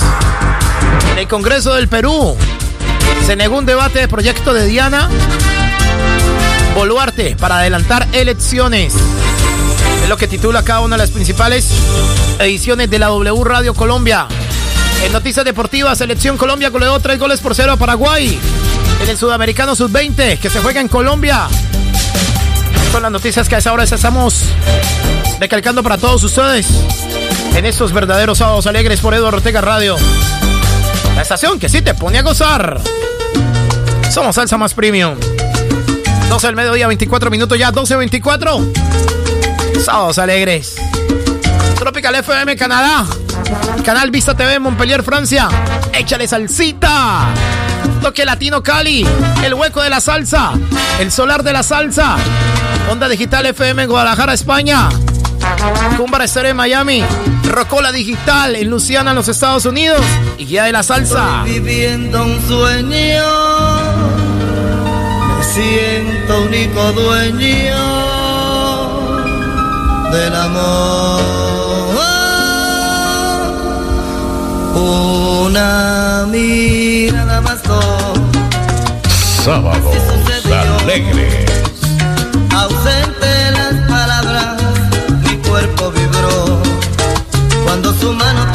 En 1.13 1.19
el 1.19 1.27
Congreso 1.29 1.73
del 1.73 1.87
Perú 1.87 2.35
se 3.25 3.37
negó 3.37 3.59
un 3.59 3.65
debate 3.65 3.99
de 3.99 4.09
proyecto 4.09 4.53
de 4.53 4.65
Diana 4.65 5.09
Boluarte 6.75 7.37
para 7.37 7.59
adelantar 7.59 8.09
elecciones. 8.11 8.93
Es 10.03 10.09
lo 10.09 10.17
que 10.17 10.27
titula 10.27 10.63
cada 10.63 10.81
una 10.81 10.97
de 10.97 11.03
las 11.03 11.11
principales 11.11 11.69
ediciones 12.39 12.89
de 12.89 12.99
la 12.99 13.07
W 13.07 13.41
Radio 13.45 13.73
Colombia. 13.73 14.27
En 15.05 15.13
noticias 15.13 15.45
deportivas, 15.45 15.97
Selección 15.97 16.35
Colombia 16.35 16.69
goleó 16.71 16.99
tres 16.99 17.17
goles 17.19 17.39
por 17.39 17.55
cero 17.55 17.71
a 17.71 17.77
Paraguay. 17.77 18.37
En 19.01 19.09
el 19.09 19.17
Sudamericano 19.17 19.75
Sub-20, 19.75 20.37
que 20.37 20.49
se 20.49 20.59
juega 20.59 20.79
en 20.79 20.87
Colombia. 20.87 21.47
Son 22.91 23.01
las 23.01 23.11
noticias 23.11 23.49
que 23.49 23.55
a 23.55 23.57
esa 23.57 23.73
hora 23.73 23.83
estamos 23.83 24.43
recalcando 25.39 25.81
para 25.81 25.97
todos 25.97 26.23
ustedes. 26.23 26.67
En 27.55 27.65
estos 27.65 27.93
verdaderos 27.93 28.37
sábados 28.37 28.67
alegres 28.67 28.99
por 28.99 29.13
Eduardo 29.13 29.37
Ortega 29.37 29.59
Radio. 29.59 29.95
La 31.15 31.23
estación 31.23 31.59
que 31.59 31.67
sí 31.67 31.81
te 31.81 31.95
pone 31.95 32.19
a 32.19 32.21
gozar. 32.21 32.79
Somos 34.11 34.35
Salsa 34.35 34.57
Más 34.57 34.73
Premium. 34.73 35.15
12 36.29 36.47
del 36.47 36.55
mediodía, 36.55 36.87
24 36.87 37.31
minutos 37.31 37.57
ya, 37.57 37.71
12.24. 37.71 39.81
Sábados 39.83 40.19
alegres. 40.19 40.75
Tropical 41.77 42.15
FM 42.15 42.55
Canadá. 42.55 43.07
Canal 43.83 44.11
Vista 44.11 44.35
TV 44.35 44.59
Montpellier, 44.59 45.01
Francia. 45.01 45.49
Échale 45.91 46.27
salsita. 46.27 47.33
Toque 48.01 48.25
Latino 48.25 48.63
Cali. 48.63 49.05
El 49.43 49.53
hueco 49.53 49.81
de 49.81 49.89
la 49.89 50.01
salsa. 50.01 50.53
El 50.99 51.11
solar 51.11 51.43
de 51.43 51.53
la 51.53 51.63
salsa. 51.63 52.15
Onda 52.89 53.07
Digital 53.07 53.45
FM 53.45 53.83
en 53.83 53.89
Guadalajara, 53.89 54.33
España. 54.33 54.89
Cumbar 55.97 56.23
Estéreo 56.23 56.51
en 56.51 56.57
Miami. 56.57 57.03
Rocola 57.47 57.91
Digital 57.91 58.55
en 58.55 58.69
Luciana, 58.69 59.11
en 59.11 59.17
los 59.17 59.27
Estados 59.27 59.65
Unidos. 59.65 60.01
Y 60.37 60.45
Guía 60.45 60.63
de 60.63 60.71
la 60.71 60.83
Salsa. 60.83 61.43
Estoy 61.45 61.59
viviendo 61.59 62.23
un 62.23 62.41
sueño. 62.47 63.23
Me 65.37 65.43
siento 65.43 66.41
único 66.41 66.91
dueño 66.93 68.11
del 70.11 70.35
amor. 70.35 71.21
Una 74.73 76.25
mirada 76.29 77.41
bastó. 77.71 79.43
Sábados 79.43 80.01
alegres. 80.81 81.45
Ausente 82.53 83.51
las 83.51 83.73
palabras, 83.89 84.61
mi 85.23 85.37
cuerpo 85.37 85.91
vibró 85.91 86.61
cuando 87.63 87.93
su 87.93 88.13
mano 88.13 88.51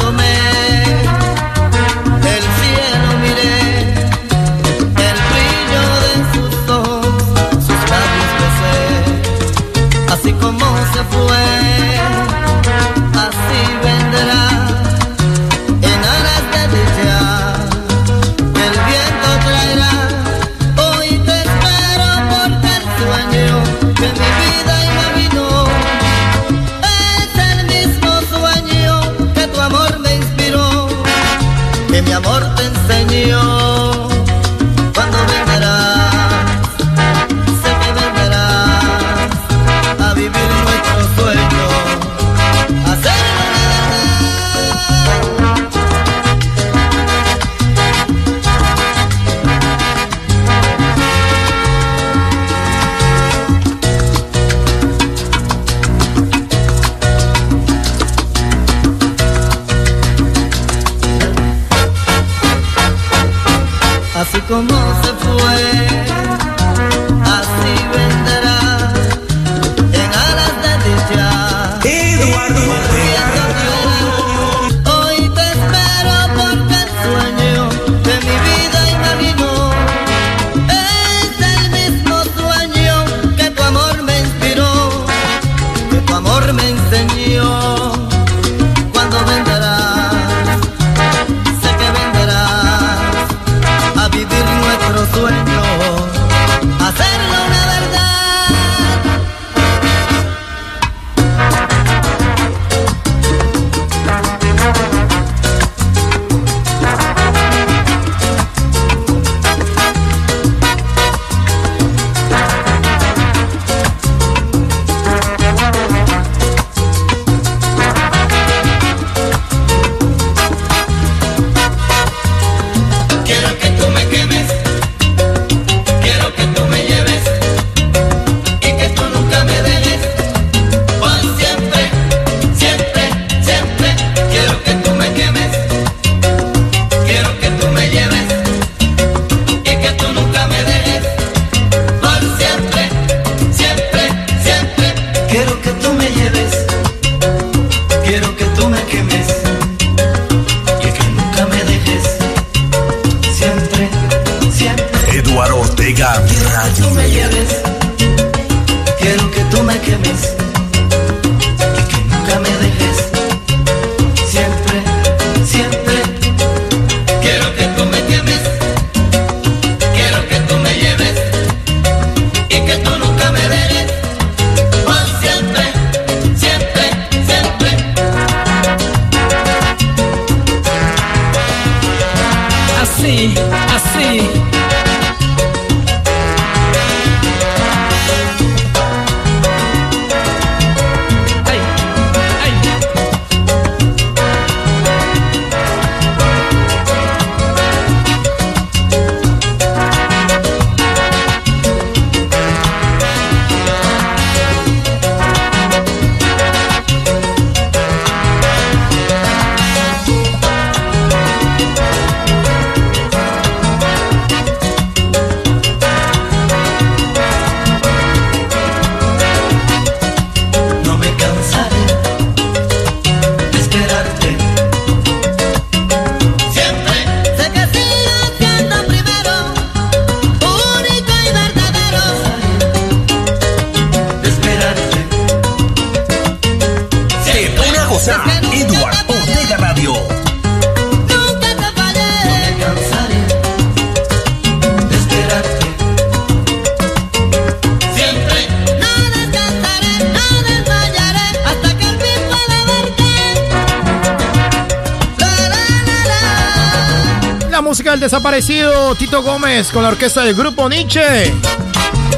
desaparecido 257.95 258.93
Tito 258.95 259.23
Gómez 259.23 259.71
con 259.71 259.81
la 259.81 259.89
orquesta 259.89 260.21
del 260.21 260.35
grupo 260.35 260.67
Nietzsche. 260.67 261.33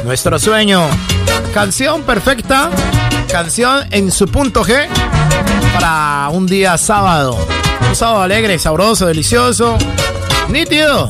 Nuestro 0.04 0.36
sueño. 0.38 0.88
Canción 1.54 2.02
perfecta. 2.02 2.70
Canción 3.30 3.86
en 3.92 4.10
su 4.10 4.26
punto 4.26 4.64
G 4.64 4.88
para 5.72 6.28
un 6.30 6.46
día 6.46 6.76
sábado. 6.76 7.38
Un 7.88 7.94
sábado 7.94 8.22
alegre, 8.22 8.58
sabroso, 8.58 9.06
delicioso, 9.06 9.78
nítido. 10.48 11.08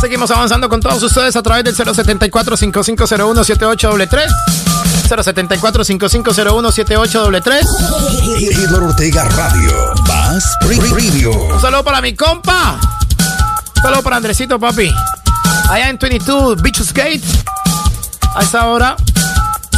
Seguimos 0.00 0.30
avanzando 0.30 0.68
con 0.68 0.80
todos 0.80 1.02
ustedes 1.02 1.34
a 1.34 1.42
través 1.42 1.64
del 1.64 1.74
074 1.74 2.56
5501 2.58 3.44
7833 3.44 4.69
074 5.10 5.84
5501 5.84 6.72
7833 6.72 7.66
Eduardo 8.64 8.86
Ortega 8.86 9.24
Radio. 9.24 9.94
Más 10.06 10.56
Preview. 10.60 11.32
Un 11.32 11.60
saludo 11.60 11.82
para 11.82 12.00
mi 12.00 12.14
compa. 12.14 12.78
Un 13.76 13.82
saludo 13.82 14.02
para 14.04 14.16
Andresito, 14.16 14.60
papi. 14.60 14.88
Allá 15.68 15.88
en 15.88 15.98
22 15.98 16.62
Beaches 16.62 16.94
Gate. 16.94 17.22
A 18.36 18.42
esa 18.42 18.68
hora. 18.68 18.94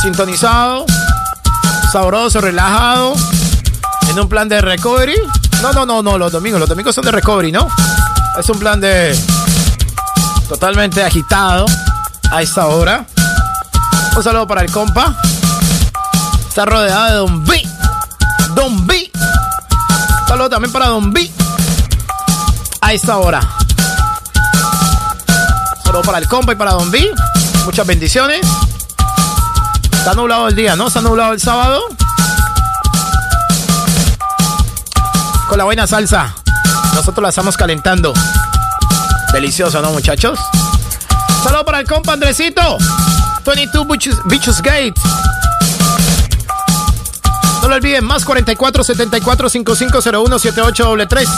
Sintonizado. 0.03 0.85
Sabroso, 1.91 2.43
relajado. 2.43 3.15
En 4.11 4.21
un 4.21 4.29
plan 4.29 4.51
de 4.51 4.61
recovery. 4.61 5.17
No, 5.63 5.73
no, 5.73 5.87
no, 5.87 6.03
no. 6.03 6.19
Los 6.19 6.31
domingos. 6.31 6.61
Los 6.61 6.69
domingos 6.69 6.95
son 6.95 7.07
de 7.07 7.11
recovery, 7.11 7.53
¿no? 7.53 7.69
Es 8.39 8.51
un 8.51 8.59
plan 8.59 8.79
de. 8.81 9.19
Totalmente 10.47 11.03
agitado. 11.03 11.65
A 12.31 12.43
esta 12.43 12.67
hora. 12.67 13.07
Un 14.15 14.23
saludo 14.23 14.47
para 14.47 14.61
el 14.61 14.71
compa. 14.71 15.17
Está 16.47 16.67
rodeado 16.67 17.07
de 17.07 17.15
Don 17.15 17.45
B. 17.45 17.63
Don 18.55 18.87
B. 18.87 19.11
Saludo 20.29 20.51
también 20.51 20.71
para 20.71 20.89
Don 20.89 21.13
B. 21.13 21.31
A 22.83 22.93
esta 22.93 23.17
hora. 23.17 23.41
Saludo 25.83 26.03
para 26.03 26.19
el 26.19 26.29
compa 26.29 26.53
y 26.53 26.57
para 26.57 26.73
Don 26.73 26.91
B. 26.91 27.11
Muchas 27.65 27.87
bendiciones. 27.87 28.47
Está 29.93 30.13
nublado 30.15 30.49
el 30.49 30.57
día, 30.57 30.77
¿no? 30.77 30.89
Está 30.89 31.01
nublado 31.01 31.33
el 31.33 31.41
sábado. 31.41 31.81
Con 35.49 35.57
la 35.57 35.65
buena 35.65 35.87
salsa. 35.87 36.35
Nosotros 36.95 37.23
la 37.23 37.31
estamos 37.31 37.57
calentando. 37.57 38.13
Delicioso, 39.33 39.81
¿no, 39.81 39.91
muchachos? 39.91 40.39
Saludo 41.43 41.65
para 41.65 41.81
el 41.81 41.87
compa 41.87 42.13
Andresito. 42.13 42.77
22 43.45 43.87
Bichos, 44.27 44.63
Gate. 44.63 44.95
No 47.61 47.69
lo 47.69 47.75
olviden, 47.77 48.05
más 48.05 48.25
44 48.25 48.85
74 48.85 49.49
5501 49.49 50.39
7833. 50.39 51.29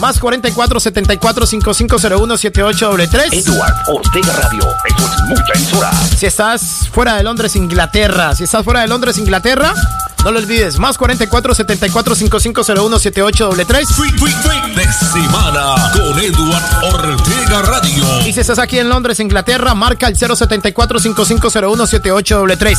Más 0.00 0.18
44 0.18 0.80
74 0.80 1.46
5501 1.46 2.36
7833. 2.36 3.46
Edward 3.46 3.74
Ortega 3.88 4.32
Radio. 4.34 4.62
Eso 4.86 5.06
es 5.06 5.22
mucha 5.28 5.52
emisora. 5.54 5.92
Si 6.16 6.26
estás 6.26 6.88
fuera 6.92 7.14
de 7.16 7.22
Londres, 7.22 7.56
Inglaterra. 7.56 8.34
Si 8.34 8.44
estás 8.44 8.64
fuera 8.64 8.80
de 8.80 8.88
Londres, 8.88 9.18
Inglaterra. 9.18 9.74
No 10.24 10.32
lo 10.32 10.38
olvides, 10.38 10.78
más 10.78 10.96
44 10.96 11.54
74 11.54 12.14
5501 12.14 12.98
78 12.98 13.50
3 13.66 13.88
Fin 13.88 14.74
de 14.74 14.92
semana 14.92 15.74
con 15.92 16.18
Edward 16.18 16.94
Ortega 16.94 17.60
Radio. 17.60 18.26
Y 18.26 18.32
si 18.32 18.40
estás 18.40 18.58
aquí 18.58 18.78
en 18.78 18.88
Londres, 18.88 19.20
Inglaterra, 19.20 19.74
marca 19.74 20.08
el 20.08 20.16
074 20.16 20.98
5501 20.98 21.86
78 21.86 22.44
3 22.58 22.78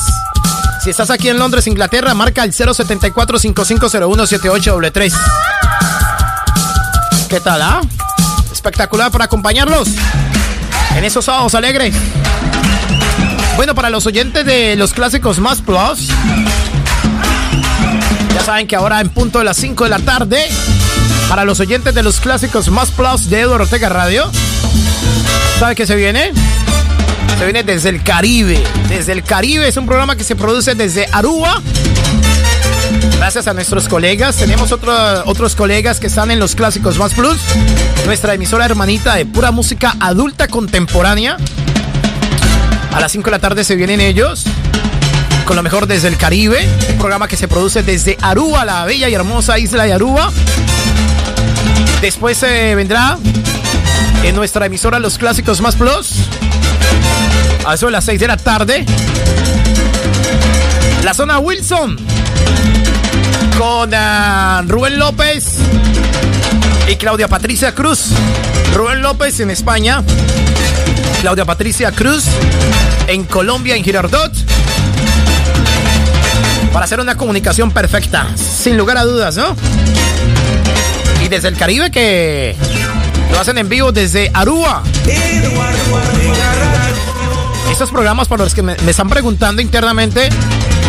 Si 0.84 0.90
estás 0.90 1.12
aquí 1.12 1.30
en 1.30 1.38
Londres, 1.38 1.68
Inglaterra, 1.68 2.16
marca 2.16 2.44
el 2.44 2.52
074 2.52 3.38
5501 3.38 4.26
78 4.26 4.80
3 4.92 5.14
¿Qué 7.30 7.40
tal, 7.42 7.62
ah? 7.62 7.82
Espectacular 8.52 9.12
para 9.12 9.26
acompañarlos 9.26 9.90
en 10.96 11.04
esos 11.04 11.26
sábados 11.26 11.54
alegres. 11.54 11.94
Bueno, 13.56 13.76
para 13.76 13.90
los 13.90 14.06
oyentes 14.08 14.46
de 14.46 14.76
los 14.76 14.94
clásicos 14.94 15.40
más 15.40 15.62
plus, 15.62 16.10
ya 18.36 18.42
saben 18.42 18.68
que 18.68 18.76
ahora 18.76 19.00
en 19.00 19.08
punto 19.10 19.40
de 19.40 19.46
las 19.46 19.56
5 19.56 19.86
de 19.86 19.90
la 19.90 20.00
tarde, 20.00 20.46
para 21.30 21.46
los 21.46 21.62
oyentes 21.62 21.96
de 21.96 22.04
los 22.04 22.20
clásicos 22.20 22.70
más 22.70 22.92
plus 22.92 23.30
de 23.30 23.40
Eduardo 23.40 23.64
Ortega 23.64 23.88
Radio, 23.88 24.30
¿sabe 25.58 25.74
qué 25.74 25.88
se 25.88 25.96
viene? 25.96 26.34
Se 27.40 27.46
viene 27.46 27.64
desde 27.64 27.88
el 27.88 28.04
Caribe. 28.04 28.62
Desde 28.90 29.14
el 29.14 29.24
Caribe 29.24 29.70
es 29.70 29.78
un 29.78 29.86
programa 29.86 30.18
que 30.18 30.26
se 30.26 30.36
produce 30.36 30.76
desde 30.76 31.08
Aruba. 31.14 31.62
Gracias 33.18 33.48
a 33.48 33.54
nuestros 33.54 33.88
colegas. 33.88 34.36
Tenemos 34.36 34.74
otros 34.74 35.56
colegas 35.56 36.02
que 36.02 36.08
están 36.08 36.30
en 36.30 36.40
los 36.40 36.56
clásicos 36.56 36.98
más 36.98 37.14
plus. 37.14 37.40
Nuestra 38.06 38.34
emisora 38.34 38.66
hermanita 38.66 39.16
de 39.16 39.26
pura 39.26 39.52
música 39.52 39.96
adulta 40.02 40.50
contemporánea. 40.50 41.38
A 42.94 43.00
las 43.00 43.14
5 43.14 43.24
de 43.24 43.32
la 43.32 43.40
tarde 43.40 43.64
se 43.64 43.78
vienen 43.78 44.02
ellos 44.02 44.46
con 45.46 45.56
lo 45.56 45.64
mejor 45.64 45.88
desde 45.88 46.08
el 46.08 46.18
Caribe. 46.18 46.68
Un 46.90 46.98
programa 46.98 47.28
que 47.28 47.38
se 47.38 47.48
produce 47.48 47.84
desde 47.84 48.18
Aruba, 48.22 48.66
la 48.66 48.86
bella 48.86 49.08
y 49.10 49.14
hermosa 49.14 49.58
isla 49.60 49.84
de 49.84 49.94
Aruba. 49.94 50.32
Después 52.02 52.42
eh, 52.44 52.74
vendrá 52.76 53.18
en 54.24 54.36
nuestra 54.36 54.66
emisora 54.66 55.00
Los 55.00 55.18
Clásicos 55.18 55.62
Más 55.62 55.76
Plus. 55.76 56.14
A 57.66 57.76
eso 57.76 57.86
de 57.88 57.92
las 57.92 58.06
6 58.06 58.20
de 58.20 58.28
la 58.28 58.38
tarde. 58.38 58.86
La 61.04 61.14
zona 61.14 61.40
Wilson. 61.40 61.98
Con 63.58 63.94
uh, 63.94 64.68
Rubén 64.68 65.00
López 65.00 65.58
y 66.90 66.96
Claudia 66.96 67.28
Patricia 67.28 67.74
Cruz. 67.74 68.08
Rubén 68.74 69.02
López 69.02 69.40
en 69.40 69.52
España. 69.52 70.04
Claudia 71.22 71.46
Patricia 71.46 71.92
Cruz 71.92 72.26
en 73.08 73.24
Colombia, 73.26 73.76
en 73.76 73.84
Girardot. 73.84 74.32
Para 76.76 76.84
hacer 76.84 77.00
una 77.00 77.16
comunicación 77.16 77.72
perfecta, 77.72 78.28
sin 78.36 78.76
lugar 78.76 78.98
a 78.98 79.06
dudas, 79.06 79.38
¿no? 79.38 79.56
Y 81.24 81.30
desde 81.30 81.48
el 81.48 81.56
Caribe 81.56 81.90
que 81.90 82.54
lo 83.32 83.40
hacen 83.40 83.58
en 83.58 83.70
vivo 83.70 83.94
desde 83.94 84.30
Aruba. 84.34 84.84
Estos 87.72 87.90
programas 87.92 88.28
para 88.28 88.44
los 88.44 88.54
que 88.54 88.62
me, 88.62 88.74
están 88.88 89.08
preguntando 89.08 89.62
internamente 89.62 90.28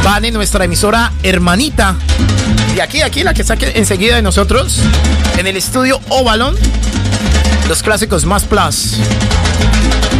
van 0.02 0.24
en 0.24 0.34
nuestra 0.34 0.64
emisora 0.64 1.12
hermanita. 1.22 1.94
Y 2.74 2.80
aquí, 2.80 3.02
aquí, 3.02 3.22
la 3.22 3.32
que 3.32 3.44
saque 3.44 3.74
enseguida 3.76 4.16
de 4.16 4.22
nosotros, 4.22 4.80
en 5.38 5.46
el 5.46 5.56
estudio 5.56 6.00
Ovalon, 6.08 6.56
los 7.68 7.84
clásicos 7.84 8.24
más 8.24 8.42
plus. 8.42 8.94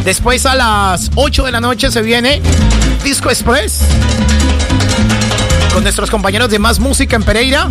Después 0.05 0.47
a 0.47 0.55
las 0.55 1.11
8 1.17 1.43
de 1.43 1.51
la 1.51 1.61
noche 1.61 1.91
se 1.91 2.03
viene 2.03 2.41
Disco 3.03 3.31
Express 3.31 3.81
con 5.77 5.83
nuestros 5.83 6.11
compañeros 6.11 6.49
de 6.49 6.59
Más 6.59 6.79
Música 6.79 7.17
en 7.17 7.23
Pereira 7.23 7.69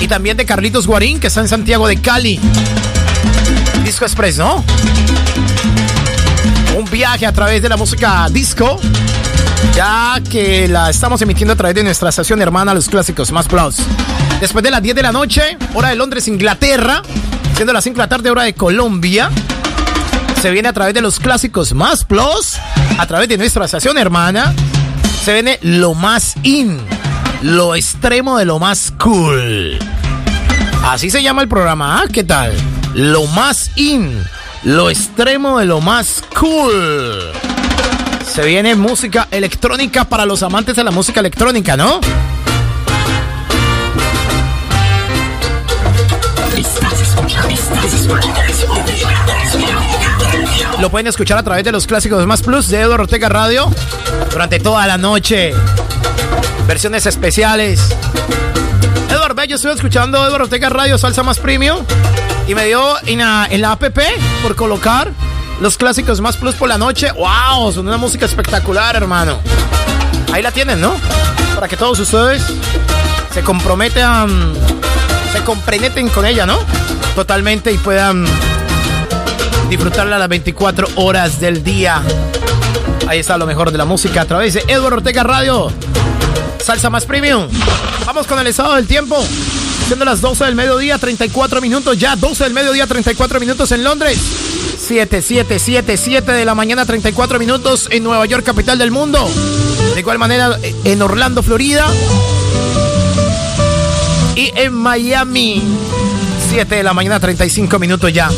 y 0.00 0.08
también 0.08 0.36
de 0.36 0.44
Carlitos 0.44 0.88
Guarín 0.88 1.20
que 1.20 1.28
está 1.28 1.40
en 1.40 1.46
Santiago 1.46 1.86
de 1.86 2.00
Cali. 2.00 2.40
Disco 3.84 4.04
Express, 4.04 4.38
¿no? 4.38 4.64
Un 6.76 6.84
viaje 6.90 7.24
a 7.24 7.32
través 7.32 7.62
de 7.62 7.68
la 7.68 7.76
música 7.76 8.26
disco, 8.32 8.80
ya 9.76 10.20
que 10.28 10.66
la 10.66 10.90
estamos 10.90 11.22
emitiendo 11.22 11.52
a 11.52 11.56
través 11.56 11.76
de 11.76 11.84
nuestra 11.84 12.08
estación 12.08 12.42
hermana 12.42 12.74
Los 12.74 12.88
Clásicos 12.88 13.30
Más 13.30 13.46
Plus. 13.46 13.76
Después 14.40 14.64
de 14.64 14.72
las 14.72 14.82
10 14.82 14.96
de 14.96 15.02
la 15.04 15.12
noche, 15.12 15.56
hora 15.74 15.90
de 15.90 15.94
Londres, 15.94 16.26
Inglaterra, 16.26 17.00
siendo 17.54 17.72
las 17.72 17.84
5 17.84 17.94
de 17.94 18.02
la 18.02 18.08
tarde, 18.08 18.28
hora 18.28 18.42
de 18.42 18.54
Colombia, 18.54 19.30
se 20.40 20.50
viene 20.50 20.68
a 20.68 20.72
través 20.72 20.94
de 20.94 21.00
los 21.00 21.20
clásicos 21.20 21.74
más 21.74 22.04
plus, 22.04 22.58
a 22.98 23.06
través 23.06 23.28
de 23.28 23.38
nuestra 23.38 23.66
estación 23.66 23.98
hermana, 23.98 24.52
se 25.22 25.32
viene 25.32 25.60
lo 25.62 25.94
más 25.94 26.34
in, 26.42 26.80
lo 27.42 27.76
extremo 27.76 28.38
de 28.38 28.44
lo 28.44 28.58
más 28.58 28.92
cool. 28.98 29.78
Así 30.84 31.10
se 31.10 31.22
llama 31.22 31.42
el 31.42 31.48
programa, 31.48 32.00
¿ah? 32.00 32.06
¿Qué 32.12 32.24
tal? 32.24 32.52
Lo 32.94 33.26
más 33.26 33.70
in, 33.76 34.20
lo 34.64 34.90
extremo 34.90 35.60
de 35.60 35.66
lo 35.66 35.80
más 35.80 36.24
cool. 36.40 37.30
Se 38.26 38.44
viene 38.44 38.74
música 38.74 39.28
electrónica 39.30 40.04
para 40.04 40.26
los 40.26 40.42
amantes 40.42 40.74
de 40.74 40.82
la 40.82 40.90
música 40.90 41.20
electrónica, 41.20 41.76
¿no? 41.76 42.00
Lo 50.82 50.90
pueden 50.90 51.06
escuchar 51.06 51.38
a 51.38 51.44
través 51.44 51.62
de 51.62 51.70
los 51.70 51.86
clásicos 51.86 52.26
Más 52.26 52.42
Plus 52.42 52.66
de 52.66 52.80
Eduardo 52.80 53.04
Ortega 53.04 53.28
Radio 53.28 53.70
durante 54.32 54.58
toda 54.58 54.84
la 54.88 54.98
noche. 54.98 55.54
Versiones 56.66 57.06
especiales. 57.06 57.94
Eduardo, 59.08 59.44
yo 59.44 59.54
estuve 59.54 59.74
escuchando 59.74 60.18
Eduardo 60.26 60.46
Ortega 60.46 60.70
Radio 60.70 60.98
Salsa 60.98 61.22
Más 61.22 61.38
Premium 61.38 61.86
y 62.48 62.56
me 62.56 62.64
dio 62.64 62.96
en 63.06 63.20
la, 63.20 63.46
en 63.48 63.60
la 63.60 63.70
app 63.70 63.84
por 64.42 64.56
colocar 64.56 65.12
los 65.60 65.76
clásicos 65.76 66.20
Más 66.20 66.36
Plus 66.36 66.56
por 66.56 66.68
la 66.68 66.78
noche. 66.78 67.12
¡Wow! 67.12 67.70
Son 67.70 67.86
una 67.86 67.96
música 67.96 68.26
espectacular, 68.26 68.96
hermano. 68.96 69.38
Ahí 70.32 70.42
la 70.42 70.50
tienen, 70.50 70.80
¿no? 70.80 70.96
Para 71.54 71.68
que 71.68 71.76
todos 71.76 72.00
ustedes 72.00 72.42
se 73.32 73.42
comprometan, 73.42 74.52
se 75.32 75.44
compreneten 75.44 76.08
con 76.08 76.26
ella, 76.26 76.44
¿no? 76.44 76.58
Totalmente 77.14 77.70
y 77.70 77.78
puedan 77.78 78.26
disfrutarla 79.72 80.18
las 80.18 80.28
24 80.28 80.86
horas 80.96 81.40
del 81.40 81.64
día. 81.64 82.02
Ahí 83.08 83.20
está 83.20 83.38
lo 83.38 83.46
mejor 83.46 83.72
de 83.72 83.78
la 83.78 83.86
música 83.86 84.20
a 84.20 84.24
través 84.26 84.52
de 84.52 84.62
Eduardo 84.68 84.98
Ortega 84.98 85.22
Radio. 85.22 85.72
Salsa 86.62 86.90
más 86.90 87.06
premium. 87.06 87.48
Vamos 88.04 88.26
con 88.26 88.38
el 88.38 88.46
estado 88.48 88.74
del 88.74 88.86
tiempo. 88.86 89.24
Siendo 89.86 90.04
las 90.04 90.20
12 90.20 90.44
del 90.44 90.56
mediodía, 90.56 90.98
34 90.98 91.62
minutos 91.62 91.96
ya. 91.98 92.16
12 92.16 92.44
del 92.44 92.52
mediodía, 92.52 92.86
34 92.86 93.40
minutos 93.40 93.72
en 93.72 93.82
Londres. 93.82 94.18
7, 94.78 95.22
7, 95.22 95.58
7, 95.58 95.96
7 95.96 96.32
de 96.32 96.44
la 96.44 96.54
mañana, 96.54 96.84
34 96.84 97.38
minutos 97.38 97.88
en 97.90 98.04
Nueva 98.04 98.26
York, 98.26 98.44
capital 98.44 98.76
del 98.76 98.90
mundo. 98.90 99.26
De 99.94 100.00
igual 100.00 100.18
manera 100.18 100.58
en 100.84 101.00
Orlando, 101.00 101.42
Florida. 101.42 101.86
Y 104.36 104.52
en 104.54 104.74
Miami. 104.74 105.62
7 106.50 106.74
de 106.74 106.82
la 106.82 106.92
mañana, 106.92 107.18
35 107.18 107.78
minutos 107.78 108.12
ya. 108.12 108.28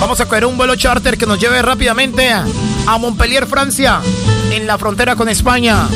Vamos 0.00 0.20
a 0.20 0.26
coger 0.26 0.44
un 0.44 0.56
vuelo 0.56 0.76
charter 0.76 1.16
que 1.16 1.26
nos 1.26 1.38
lleve 1.38 1.62
rápidamente 1.62 2.30
a 2.30 2.98
Montpellier, 2.98 3.46
Francia, 3.46 4.00
en 4.52 4.66
la 4.66 4.78
frontera 4.78 5.16
con 5.16 5.28
España. 5.28 5.88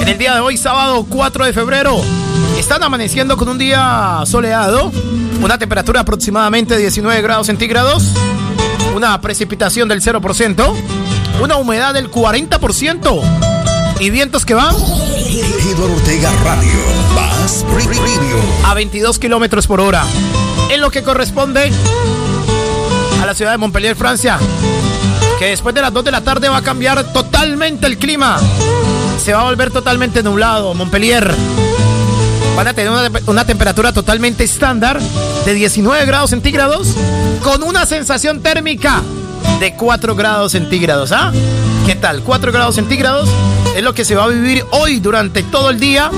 En 0.00 0.08
el 0.08 0.18
día 0.18 0.34
de 0.34 0.40
hoy, 0.40 0.56
sábado 0.56 1.06
4 1.08 1.46
de 1.46 1.52
febrero, 1.52 2.00
están 2.58 2.82
amaneciendo 2.82 3.36
con 3.36 3.48
un 3.48 3.58
día 3.58 4.22
soleado, 4.26 4.92
una 5.42 5.58
temperatura 5.58 6.00
aproximadamente 6.00 6.76
19 6.76 7.22
grados 7.22 7.46
centígrados, 7.46 8.12
una 8.94 9.20
precipitación 9.20 9.88
del 9.88 10.02
0%, 10.02 10.74
una 11.40 11.56
humedad 11.56 11.94
del 11.94 12.10
40% 12.10 13.22
y 14.00 14.10
vientos 14.10 14.44
que 14.44 14.54
van 14.54 14.74
Ortega 14.74 16.32
Radio, 16.44 16.70
a 18.64 18.74
22 18.74 19.18
kilómetros 19.18 19.66
por 19.66 19.80
hora, 19.80 20.04
en 20.70 20.80
lo 20.80 20.90
que 20.90 21.02
corresponde 21.02 21.70
la 23.26 23.34
ciudad 23.34 23.50
de 23.50 23.58
Montpellier, 23.58 23.96
Francia. 23.96 24.38
Que 25.38 25.46
después 25.46 25.74
de 25.74 25.82
las 25.82 25.92
2 25.92 26.04
de 26.04 26.10
la 26.10 26.22
tarde 26.22 26.48
va 26.48 26.58
a 26.58 26.62
cambiar 26.62 27.12
totalmente 27.12 27.86
el 27.86 27.98
clima. 27.98 28.38
Se 29.22 29.32
va 29.32 29.40
a 29.40 29.44
volver 29.44 29.70
totalmente 29.70 30.22
nublado. 30.22 30.74
Montpellier. 30.74 31.34
Van 32.56 32.68
a 32.68 32.72
tener 32.72 32.90
una, 33.26 33.44
temperatura 33.44 33.92
totalmente 33.92 34.44
estándar 34.44 34.98
de 35.44 35.54
19 35.54 36.06
grados 36.06 36.30
centígrados 36.30 36.94
con 37.42 37.62
una 37.62 37.84
sensación 37.84 38.40
térmica 38.40 39.02
de 39.60 39.74
4 39.74 40.14
grados 40.14 40.52
centígrados. 40.52 41.12
¿Ah? 41.12 41.32
¿Qué 41.86 41.94
tal? 41.94 42.22
4 42.24 42.50
grados 42.50 42.74
centígrados 42.74 43.28
es 43.76 43.82
lo 43.84 43.94
que 43.94 44.04
se 44.04 44.16
va 44.16 44.24
a 44.24 44.28
vivir 44.28 44.64
hoy 44.72 44.98
durante 44.98 45.44
todo 45.44 45.70
el 45.70 45.78
día 45.78 46.10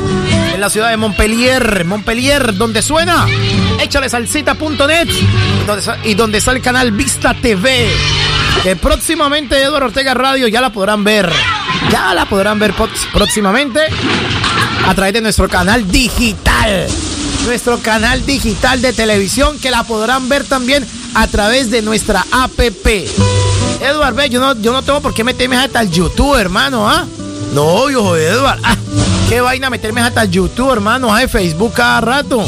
en 0.55 0.59
la 0.59 0.71
ciudad 0.71 0.89
de 0.89 0.97
Montpellier. 0.97 1.85
Montpellier, 1.85 2.57
donde 2.57 2.81
suena 2.81 3.27
échale 3.79 4.09
salsita.net 4.09 5.09
y 6.05 6.15
donde 6.15 6.39
está 6.39 6.53
el 6.53 6.63
canal 6.63 6.91
Vista 6.93 7.35
TV. 7.35 7.87
Que 8.63 8.77
próximamente 8.77 9.63
Eduardo 9.63 9.89
Ortega 9.89 10.15
Radio 10.15 10.49
ya 10.49 10.63
la 10.63 10.73
podrán 10.73 11.05
ver. 11.05 11.31
Ya 11.93 12.15
la 12.15 12.25
podrán 12.25 12.59
ver 12.59 12.73
próximamente 13.13 13.81
a 14.87 14.95
través 14.95 15.13
de 15.13 15.21
nuestro 15.21 15.51
canal 15.51 15.87
digital. 15.91 16.87
Nuestro 17.45 17.79
canal 17.81 18.25
digital 18.25 18.81
de 18.81 18.95
televisión 18.95 19.59
que 19.59 19.71
la 19.71 19.85
podrán 19.85 20.31
ver 20.31 20.45
también 20.45 20.87
a 21.15 21.27
través 21.27 21.71
de 21.71 21.83
nuestra 21.83 22.25
app. 22.31 22.59
Edward, 23.81 24.15
ve, 24.15 24.29
yo 24.29 24.41
no, 24.41 24.61
yo 24.61 24.73
no 24.73 24.83
tengo 24.83 25.01
por 25.01 25.15
qué 25.15 25.25
meterme 25.25 25.57
hasta 25.57 25.81
el 25.81 25.91
YouTube, 25.91 26.37
hermano, 26.37 26.89
¿ah? 26.89 27.07
No, 27.55 27.87
viejo 27.87 28.17
Edward. 28.17 28.61
Ah, 28.63 28.77
qué 29.29 29.41
vaina 29.41 29.71
meterme 29.71 30.01
hasta 30.01 30.23
el 30.23 30.31
YouTube, 30.31 30.73
hermano, 30.73 31.15
¿ah? 31.15 31.27
Facebook 31.29 31.73
cada 31.75 32.01
rato. 32.01 32.45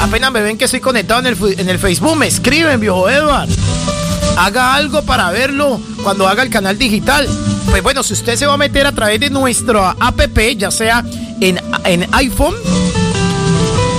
Apenas 0.00 0.32
me 0.32 0.40
ven 0.40 0.56
que 0.56 0.66
estoy 0.66 0.80
conectado 0.80 1.20
en 1.20 1.26
el, 1.26 1.60
en 1.60 1.68
el 1.68 1.78
Facebook, 1.78 2.16
me 2.16 2.26
escriben, 2.26 2.80
viejo 2.80 3.08
Edward. 3.08 3.48
Haga 4.36 4.74
algo 4.74 5.02
para 5.02 5.30
verlo 5.30 5.80
cuando 6.02 6.26
haga 6.26 6.42
el 6.42 6.50
canal 6.50 6.78
digital. 6.78 7.28
Pues 7.68 7.82
bueno, 7.82 8.02
si 8.02 8.14
usted 8.14 8.36
se 8.36 8.46
va 8.46 8.54
a 8.54 8.56
meter 8.56 8.86
a 8.86 8.92
través 8.92 9.20
de 9.20 9.30
nuestra 9.30 9.96
app, 10.00 10.20
ya 10.56 10.70
sea 10.70 11.04
en, 11.40 11.60
en 11.84 12.08
iPhone 12.12 12.54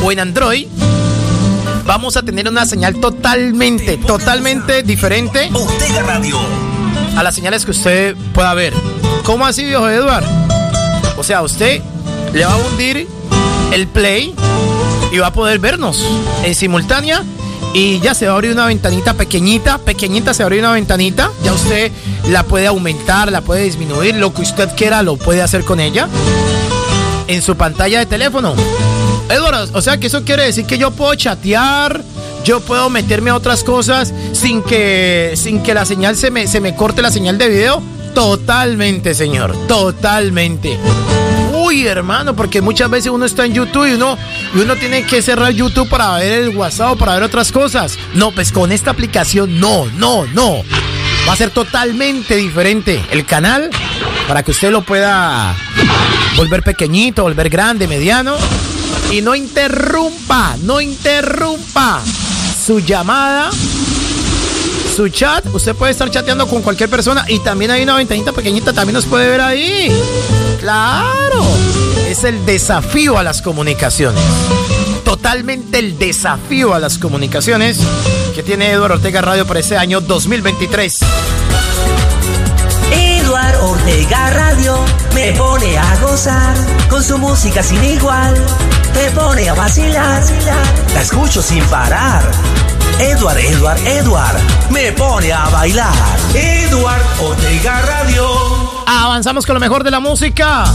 o 0.03 0.11
en 0.11 0.19
Android, 0.19 0.67
vamos 1.85 2.17
a 2.17 2.23
tener 2.23 2.47
una 2.47 2.65
señal 2.65 2.95
totalmente, 2.95 3.97
totalmente 3.97 4.83
diferente 4.83 5.49
a 7.15 7.23
las 7.23 7.35
señales 7.35 7.65
que 7.65 7.71
usted 7.71 8.15
pueda 8.33 8.53
ver. 8.53 8.73
¿Cómo 9.23 9.45
así, 9.45 9.63
viejo 9.63 9.87
Edward? 9.89 10.25
O 11.17 11.23
sea, 11.23 11.41
usted 11.41 11.81
le 12.33 12.45
va 12.45 12.53
a 12.53 12.57
hundir 12.57 13.07
el 13.73 13.87
play 13.87 14.33
y 15.11 15.17
va 15.17 15.27
a 15.27 15.33
poder 15.33 15.59
vernos 15.59 16.03
en 16.43 16.55
simultánea 16.55 17.23
y 17.73 17.99
ya 17.99 18.13
se 18.13 18.25
va 18.25 18.33
a 18.33 18.35
abrir 18.35 18.51
una 18.51 18.65
ventanita 18.65 19.13
pequeñita, 19.13 19.77
pequeñita 19.77 20.33
se 20.33 20.43
va 20.43 20.45
a 20.45 20.47
abrir 20.47 20.61
una 20.61 20.73
ventanita, 20.73 21.31
ya 21.43 21.53
usted 21.53 21.91
la 22.29 22.43
puede 22.43 22.67
aumentar, 22.67 23.31
la 23.31 23.41
puede 23.41 23.63
disminuir, 23.63 24.15
lo 24.15 24.33
que 24.33 24.41
usted 24.41 24.69
quiera 24.75 25.03
lo 25.03 25.17
puede 25.17 25.41
hacer 25.41 25.63
con 25.63 25.79
ella 25.79 26.07
en 27.27 27.41
su 27.41 27.55
pantalla 27.55 27.99
de 27.99 28.05
teléfono. 28.05 28.55
Eduardo, 29.33 29.69
o 29.73 29.81
sea 29.81 29.97
que 29.97 30.07
eso 30.07 30.23
quiere 30.23 30.43
decir 30.43 30.65
que 30.65 30.77
yo 30.77 30.91
puedo 30.91 31.13
chatear, 31.15 32.01
yo 32.43 32.59
puedo 32.59 32.89
meterme 32.89 33.29
a 33.29 33.35
otras 33.35 33.63
cosas 33.63 34.13
sin 34.33 34.61
que, 34.63 35.33
sin 35.35 35.61
que 35.63 35.73
la 35.73 35.85
señal 35.85 36.15
se 36.15 36.31
me, 36.31 36.47
se 36.47 36.59
me 36.59 36.75
corte 36.75 37.01
la 37.01 37.11
señal 37.11 37.37
de 37.37 37.49
video. 37.49 37.83
Totalmente, 38.13 39.13
señor, 39.13 39.55
totalmente. 39.67 40.77
Uy, 41.53 41.85
hermano, 41.85 42.35
porque 42.35 42.61
muchas 42.61 42.89
veces 42.89 43.11
uno 43.11 43.25
está 43.25 43.45
en 43.45 43.53
YouTube 43.53 43.87
y 43.87 43.93
uno, 43.93 44.17
y 44.53 44.59
uno 44.59 44.75
tiene 44.75 45.05
que 45.05 45.21
cerrar 45.21 45.51
YouTube 45.51 45.87
para 45.87 46.17
ver 46.17 46.43
el 46.43 46.57
WhatsApp, 46.57 46.97
para 46.97 47.13
ver 47.13 47.23
otras 47.23 47.51
cosas. 47.51 47.97
No, 48.13 48.31
pues 48.31 48.51
con 48.51 48.71
esta 48.71 48.91
aplicación 48.91 49.59
no, 49.59 49.85
no, 49.97 50.25
no. 50.33 50.63
Va 51.27 51.33
a 51.33 51.35
ser 51.35 51.51
totalmente 51.51 52.35
diferente 52.35 53.01
el 53.11 53.25
canal 53.25 53.69
para 54.27 54.43
que 54.43 54.51
usted 54.51 54.71
lo 54.71 54.81
pueda 54.81 55.55
volver 56.35 56.63
pequeñito, 56.63 57.23
volver 57.23 57.49
grande, 57.49 57.87
mediano 57.87 58.35
y 59.11 59.21
no 59.21 59.35
interrumpa, 59.35 60.55
no 60.61 60.79
interrumpa 60.79 62.01
su 62.65 62.79
llamada, 62.79 63.49
su 64.95 65.09
chat. 65.09 65.45
Usted 65.53 65.75
puede 65.75 65.91
estar 65.91 66.09
chateando 66.09 66.47
con 66.47 66.61
cualquier 66.61 66.89
persona 66.89 67.25
y 67.27 67.39
también 67.39 67.71
hay 67.71 67.83
una 67.83 67.95
ventanita 67.95 68.31
pequeñita, 68.31 68.71
también 68.71 68.93
nos 68.93 69.05
puede 69.05 69.29
ver 69.29 69.41
ahí. 69.41 69.91
Claro, 70.61 71.43
es 72.07 72.23
el 72.23 72.45
desafío 72.45 73.17
a 73.17 73.23
las 73.23 73.41
comunicaciones. 73.41 74.21
Totalmente 75.03 75.79
el 75.79 75.99
desafío 75.99 76.73
a 76.73 76.79
las 76.79 76.97
comunicaciones 76.97 77.79
que 78.33 78.43
tiene 78.43 78.71
Eduardo 78.71 78.95
Ortega 78.95 79.21
Radio 79.21 79.45
para 79.45 79.59
este 79.59 79.75
año 79.75 79.99
2023. 79.99 80.95
Eduardo 82.93 83.71
Ortega 83.71 84.29
Radio 84.29 84.79
me 85.13 85.33
pone 85.33 85.77
a 85.77 85.95
gozar 85.97 86.55
con 86.89 87.03
su 87.03 87.17
música 87.17 87.61
sin 87.61 87.83
igual. 87.83 88.35
Me 88.95 89.11
pone 89.11 89.49
a 89.49 89.53
vacilar, 89.53 90.23
la 90.93 91.01
escucho 91.01 91.41
sin 91.41 91.63
parar. 91.65 92.23
Eduard, 92.99 93.37
Eduard, 93.37 93.79
Eduard, 93.87 94.37
me 94.69 94.91
pone 94.91 95.31
a 95.31 95.49
bailar. 95.49 95.93
Eduard 96.33 97.01
Ortega 97.19 97.81
Radio. 97.81 98.27
Avanzamos 98.85 99.45
con 99.45 99.55
lo 99.55 99.59
mejor 99.59 99.83
de 99.83 99.91
la 99.91 99.99
música. 99.99 100.65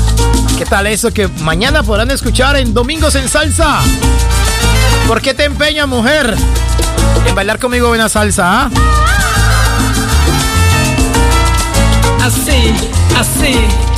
¿Qué 0.58 0.64
tal 0.64 0.86
eso 0.86 1.12
que 1.12 1.28
mañana 1.28 1.82
podrán 1.82 2.10
escuchar 2.10 2.56
en 2.56 2.72
Domingos 2.72 3.14
en 3.14 3.28
Salsa? 3.28 3.80
¿Por 5.06 5.20
qué 5.20 5.34
te 5.34 5.44
empeña, 5.44 5.86
mujer, 5.86 6.34
en 7.26 7.34
bailar 7.34 7.58
conmigo 7.58 7.88
buena 7.88 8.08
salsa? 8.08 8.62
¿ah? 8.62 8.70
Así, 12.24 12.74
así. 13.16 13.95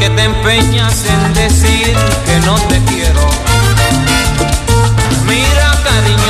¿Por 0.00 0.08
qué 0.08 0.16
te 0.16 0.24
empeñas 0.24 1.04
en 1.04 1.34
decir 1.34 1.94
que 2.24 2.46
no 2.46 2.54
te 2.68 2.82
quiero? 2.84 3.20
Mira, 5.26 5.78
cariño 5.84 6.29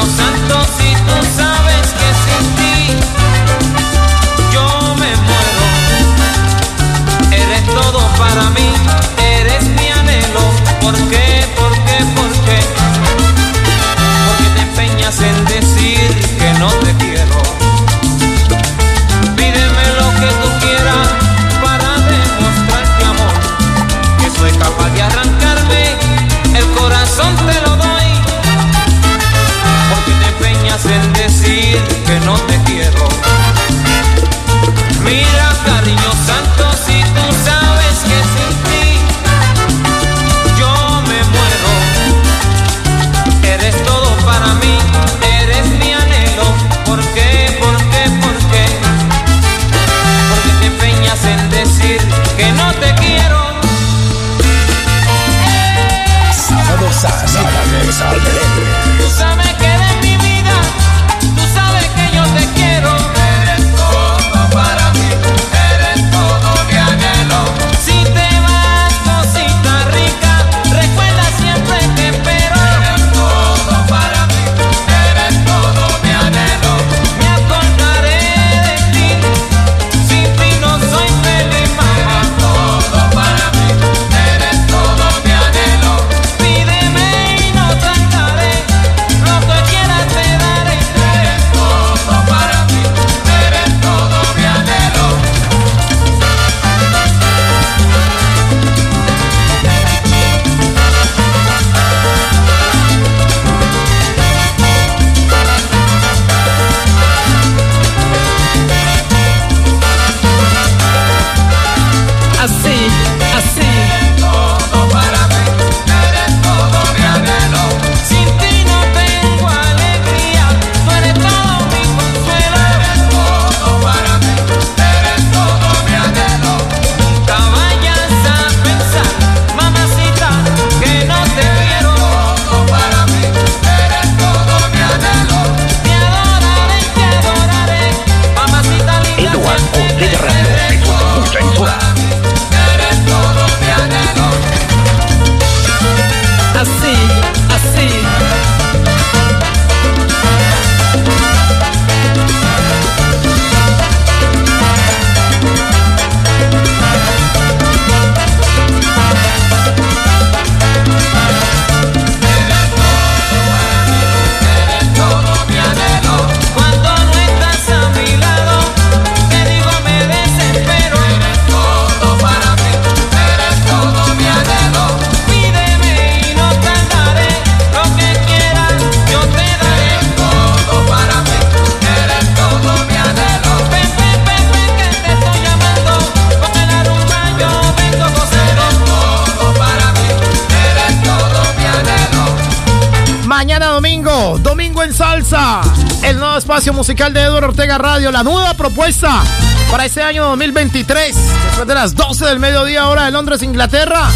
la 198.21 198.25
nueva 198.25 198.53
propuesta 198.53 199.23
para 199.71 199.87
este 199.87 200.03
año 200.03 200.27
2023, 200.27 201.16
después 201.16 201.66
de 201.66 201.75
las 201.75 201.95
12 201.95 202.27
del 202.27 202.39
mediodía 202.39 202.87
hora 202.89 203.07
de 203.07 203.12
Londres, 203.12 203.43
Inglaterra, 203.43 204.11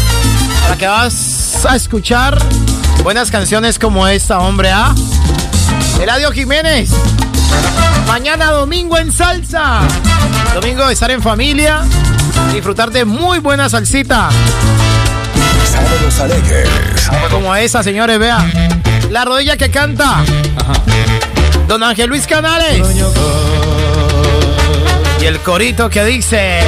para 0.61 0.77
que 0.77 0.85
vas 0.85 1.65
a 1.67 1.75
escuchar 1.75 2.37
buenas 3.01 3.31
canciones 3.31 3.79
como 3.79 4.07
esta, 4.07 4.37
hombre, 4.41 4.69
¿ah? 4.69 4.93
Eladio 5.99 6.31
Jiménez. 6.31 6.91
Mañana 8.05 8.51
domingo 8.51 8.95
en 8.99 9.11
salsa. 9.11 9.79
Domingo 10.53 10.85
de 10.85 10.93
estar 10.93 11.09
en 11.09 11.23
familia, 11.23 11.81
disfrutar 12.53 12.91
de 12.91 13.05
muy 13.05 13.39
buena 13.39 13.69
salsita. 13.69 14.29
Sábados 15.71 16.19
alegres. 16.19 17.09
Como 17.31 17.55
esa, 17.55 17.81
señores, 17.81 18.19
vean. 18.19 18.53
La 19.09 19.25
rodilla 19.25 19.57
que 19.57 19.71
canta. 19.71 20.23
Don 21.67 21.81
Ángel 21.81 22.07
Luis 22.07 22.27
Canales. 22.27 22.85
Y 25.25 25.27
el 25.27 25.39
corito 25.39 25.89
que 25.89 26.05
dice. 26.05 26.59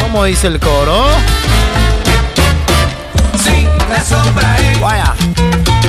¿Cómo 0.00 0.24
dice 0.24 0.46
el 0.46 0.58
coro? 0.58 1.06
Sí, 3.44 3.68
la 3.90 4.02
sombra 4.02 4.56
es 4.56 4.80
Vaya. 4.80 5.14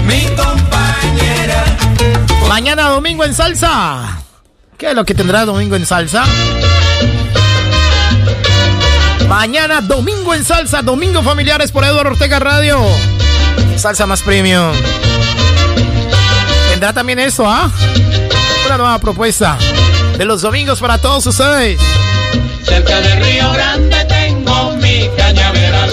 mi 0.03 0.25
compañera. 0.35 1.63
Mañana 2.49 2.89
domingo 2.89 3.23
en 3.23 3.33
salsa. 3.33 4.19
¿Qué 4.77 4.89
es 4.89 4.93
lo 4.93 5.05
que 5.05 5.15
tendrá 5.15 5.45
domingo 5.45 5.77
en 5.77 5.85
salsa? 5.85 6.25
Mañana 9.29 9.79
domingo 9.79 10.33
en 10.33 10.43
salsa, 10.43 10.81
domingo 10.81 11.23
familiares 11.23 11.71
por 11.71 11.85
Eduardo 11.85 12.11
Ortega 12.11 12.39
Radio. 12.39 12.85
Salsa 13.77 14.05
más 14.05 14.21
premium. 14.21 14.73
Tendrá 16.71 16.91
también 16.91 17.19
eso, 17.19 17.49
¿ah? 17.49 17.71
Una 18.65 18.77
nueva 18.77 18.99
propuesta 18.99 19.57
de 20.17 20.25
los 20.25 20.41
domingos 20.41 20.79
para 20.79 20.97
todos 20.97 21.25
ustedes. 21.27 21.79
Cerca 22.63 22.99
del 23.01 23.23
Río 23.23 23.51
Grande 23.51 24.05
tengo 24.05 24.71
mi 24.77 25.09
cañaveral. 25.15 25.91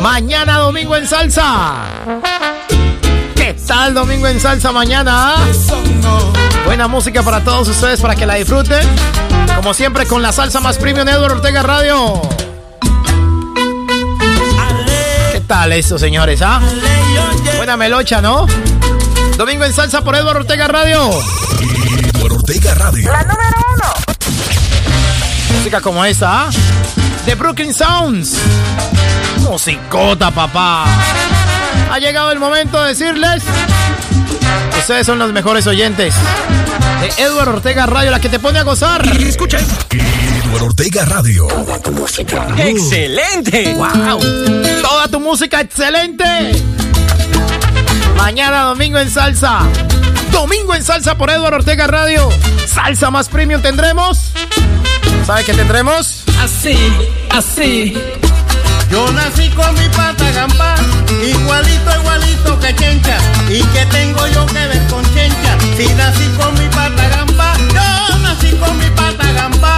Mañana 0.00 0.58
domingo 0.58 0.96
en 0.96 1.06
salsa. 1.06 1.74
¿Qué 3.34 3.54
tal 3.66 3.94
domingo 3.94 4.26
en 4.28 4.40
salsa 4.40 4.72
mañana? 4.72 5.36
Buena 6.64 6.88
música 6.88 7.22
para 7.22 7.44
todos 7.44 7.68
ustedes 7.68 8.00
para 8.00 8.16
que 8.16 8.26
la 8.26 8.34
disfruten. 8.34 8.86
Como 9.56 9.74
siempre 9.74 10.06
con 10.06 10.22
la 10.22 10.32
salsa 10.32 10.60
más 10.60 10.78
premium 10.78 11.06
Eduardo 11.06 11.36
Ortega 11.36 11.62
Radio. 11.62 12.22
¿Qué 15.32 15.40
tal 15.46 15.72
eso, 15.72 15.98
señores? 15.98 16.40
¿Ah? 16.42 16.60
Buena 17.56 17.76
melocha, 17.76 18.22
¿no? 18.22 18.46
Domingo 19.36 19.64
en 19.64 19.72
salsa 19.72 20.02
por 20.02 20.14
Eduardo 20.14 20.40
Ortega 20.40 20.66
Radio. 20.66 21.10
Ortega 22.48 22.74
Radio. 22.76 23.12
Música 25.52 25.82
como 25.82 26.02
esta, 26.02 26.44
¿ah? 26.44 26.50
The 27.26 27.34
Brooklyn 27.34 27.74
Sounds. 27.74 28.36
Musicota, 29.40 30.30
papá. 30.30 30.86
Ha 31.92 31.98
llegado 31.98 32.32
el 32.32 32.38
momento 32.38 32.82
de 32.82 32.88
decirles. 32.88 33.42
Ustedes 34.78 35.04
son 35.04 35.18
los 35.18 35.30
mejores 35.30 35.66
oyentes. 35.66 36.14
De 37.02 37.22
Eduardo 37.22 37.52
Ortega 37.52 37.84
Radio, 37.84 38.10
la 38.10 38.18
que 38.18 38.30
te 38.30 38.38
pone 38.38 38.60
a 38.60 38.62
gozar. 38.62 39.06
Escuchen. 39.18 39.60
Eduardo 40.42 40.68
Ortega 40.68 41.04
Radio. 41.04 41.48
¡Excelente! 42.56 43.74
¡Wow! 43.74 44.20
Toda 44.80 45.06
tu 45.08 45.20
música 45.20 45.60
excelente. 45.60 46.24
Mañana 48.16 48.62
domingo 48.62 48.98
en 48.98 49.10
salsa. 49.10 49.66
Domingo 50.32 50.74
en 50.74 50.84
salsa 50.84 51.16
por 51.16 51.30
Eduardo 51.30 51.56
Ortega 51.58 51.86
Radio. 51.86 52.28
Salsa 52.66 53.10
más 53.10 53.28
premium 53.28 53.62
tendremos. 53.62 54.32
¿Sabe 55.26 55.44
qué 55.44 55.54
tendremos? 55.54 56.24
Así, 56.40 56.76
así. 57.30 57.94
Yo 58.90 59.10
nací 59.12 59.50
con 59.50 59.74
mi 59.74 59.88
pata 59.90 60.30
gamba, 60.32 60.74
igualito, 61.22 61.90
igualito 62.00 62.58
que 62.58 62.74
chencha. 62.74 63.18
¿Y 63.50 63.62
que 63.62 63.84
tengo 63.86 64.26
yo 64.28 64.46
que 64.46 64.66
ver 64.66 64.86
con 64.88 65.04
chencha? 65.14 65.58
Si 65.76 65.86
nací 65.94 66.26
con 66.38 66.54
mi 66.58 66.68
pata 66.68 67.08
gamba, 67.08 67.52
yo 67.74 68.18
nací 68.18 68.50
con 68.56 68.78
mi 68.78 68.88
pata 68.90 69.30
gamba, 69.32 69.77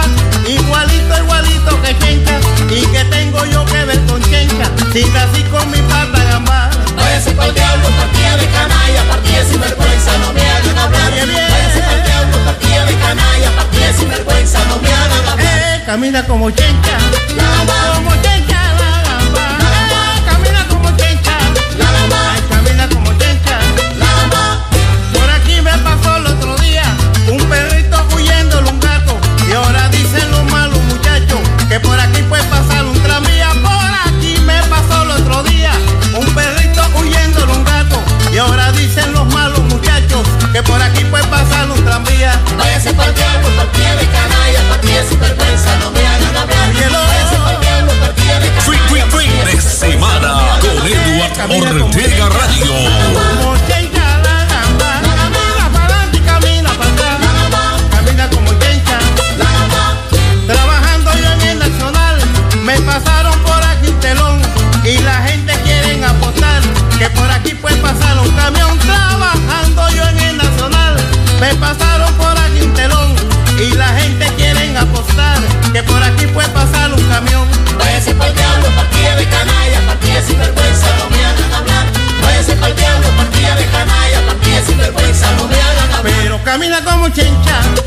igualito, 0.55 1.17
igualito 1.17 1.81
que 1.81 1.97
chencha. 1.99 2.39
¿Y 2.69 2.81
que 2.87 3.03
tengo 3.05 3.45
yo 3.45 3.65
que 3.65 3.83
ver 3.85 3.99
con 4.05 4.21
chencha? 4.23 4.69
Si 4.93 5.03
nací 5.05 5.43
con 5.51 5.69
mi 5.71 5.81
pata 5.83 6.23
gamba. 6.25 6.69
Váyase 6.95 7.31
pa'l 7.31 7.53
diablo, 7.53 7.87
partida 7.89 8.37
de 8.37 8.47
canalla, 8.47 9.03
partida 9.09 9.43
sin 9.45 9.59
vergüenza, 9.59 10.11
no 10.19 10.33
me 10.33 10.41
hagan 10.41 10.77
hablar. 10.77 11.11
Váyase 11.11 11.81
pa'l 11.81 12.03
diablo, 12.03 12.37
partida 12.45 12.85
de 12.85 12.95
canalla, 12.95 13.51
partida 13.55 13.93
sin 13.93 14.09
vergüenza, 14.09 14.59
no 14.65 14.77
me 14.77 14.93
hagan 14.93 15.27
hablar. 15.27 15.45
Eh, 15.45 15.83
camina 15.85 16.23
como 16.25 16.51
chencha, 16.51 16.97
como 17.95 18.11
chencha 18.15 18.30
que 40.51 40.63
por 40.63 40.81
aquí 40.81 41.03
puede 41.05 41.23
pasar 41.25 41.69
un 41.69 41.83
tranvía. 41.83 42.39
Váyase 42.57 42.93
pa'l 42.93 43.13
diablo, 43.13 43.49
partida 43.55 43.95
de 43.95 44.05
canalla, 44.07 44.61
partida 44.69 45.03
sin 45.07 45.19
vergüenza, 45.19 45.75
no 45.79 45.91
me 45.91 46.05
hagan 46.05 46.37
hablar. 46.37 46.73
Váyase 46.73 47.35
pa'l 47.37 47.59
diablo, 47.61 47.91
partida 48.01 48.39
de 48.39 48.51
Fin, 48.61 48.79
fin, 48.89 49.19
fin 49.19 49.45
de 49.45 49.61
semana 49.61 50.59
con 50.59 50.87
Eduardo 50.87 51.85
Ortega 51.85 52.29
Radio. 52.29 53.10
Como 86.83 87.09
chencha, 87.09 87.80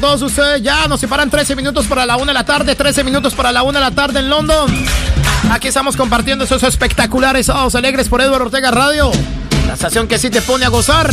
todos 0.00 0.22
ustedes. 0.22 0.62
Ya 0.62 0.86
nos 0.88 1.00
separan 1.00 1.30
13 1.30 1.56
minutos 1.56 1.86
para 1.86 2.06
la 2.06 2.16
1 2.16 2.26
de 2.26 2.32
la 2.32 2.44
tarde, 2.44 2.74
13 2.74 3.04
minutos 3.04 3.34
para 3.34 3.52
la 3.52 3.62
1 3.62 3.72
de 3.72 3.80
la 3.80 3.90
tarde 3.90 4.20
en 4.20 4.30
London. 4.30 4.72
Aquí 5.50 5.68
estamos 5.68 5.96
compartiendo 5.96 6.44
esos 6.44 6.62
espectaculares 6.62 7.46
sábados 7.46 7.74
alegres 7.74 8.08
por 8.08 8.20
Eduardo 8.20 8.46
Ortega 8.46 8.70
Radio. 8.70 9.10
La 9.66 9.74
estación 9.74 10.08
que 10.08 10.18
sí 10.18 10.30
te 10.30 10.42
pone 10.42 10.64
a 10.64 10.68
gozar. 10.68 11.12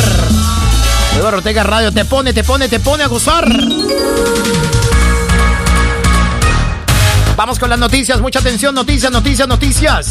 Eduardo 1.15 1.37
Ortega 1.37 1.63
Radio 1.63 1.91
te 1.91 2.05
pone, 2.05 2.33
te 2.33 2.43
pone, 2.43 2.67
te 2.67 2.79
pone 2.79 3.03
a 3.03 3.07
gozar. 3.07 3.47
Vamos 7.35 7.59
con 7.59 7.69
las 7.69 7.79
noticias, 7.79 8.21
mucha 8.21 8.39
atención, 8.39 8.73
noticias, 8.75 9.11
noticias, 9.11 9.47
noticias. 9.47 10.09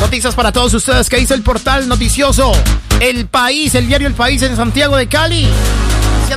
Noticias 0.00 0.34
para 0.34 0.52
todos 0.52 0.74
ustedes 0.74 1.08
que 1.08 1.16
dice 1.16 1.34
el 1.34 1.42
portal 1.42 1.88
noticioso. 1.88 2.52
El 3.00 3.26
País, 3.26 3.74
el 3.74 3.86
diario 3.86 4.06
El 4.06 4.14
País 4.14 4.42
en 4.42 4.56
Santiago 4.56 4.96
de 4.96 5.08
Cali. 5.08 5.48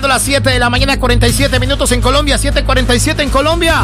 Las 0.05 0.21
7 0.21 0.51
de 0.51 0.59
la 0.59 0.69
mañana, 0.69 0.99
47 0.99 1.59
minutos 1.59 1.91
en 1.91 2.01
Colombia, 2.01 2.37
7.47 2.37 3.23
en 3.23 3.29
Colombia. 3.29 3.81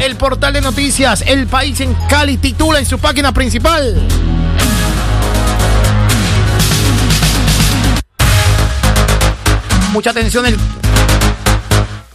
El 0.00 0.14
portal 0.16 0.52
de 0.52 0.60
noticias, 0.60 1.24
El 1.26 1.46
País 1.46 1.80
en 1.80 1.94
Cali, 2.08 2.36
titula 2.36 2.78
en 2.78 2.86
su 2.86 2.98
página 2.98 3.32
principal. 3.32 4.00
Mucha 9.92 10.10
atención, 10.10 10.46
el, 10.46 10.56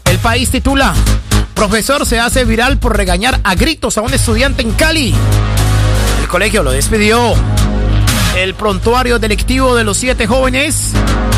el 0.06 0.18
país 0.20 0.50
titula, 0.50 0.94
profesor 1.54 2.06
se 2.06 2.20
hace 2.20 2.46
viral 2.46 2.78
por 2.78 2.96
regañar 2.96 3.40
a 3.44 3.56
gritos 3.56 3.98
a 3.98 4.02
un 4.02 4.14
estudiante 4.14 4.62
en 4.62 4.72
Cali. 4.72 5.14
El 6.22 6.28
colegio 6.28 6.64
lo 6.64 6.72
despidió. 6.72 7.34
El 8.38 8.54
prontuario 8.54 9.18
delictivo 9.18 9.76
de 9.76 9.84
los 9.84 9.98
siete 9.98 10.28
jóvenes 10.28 10.92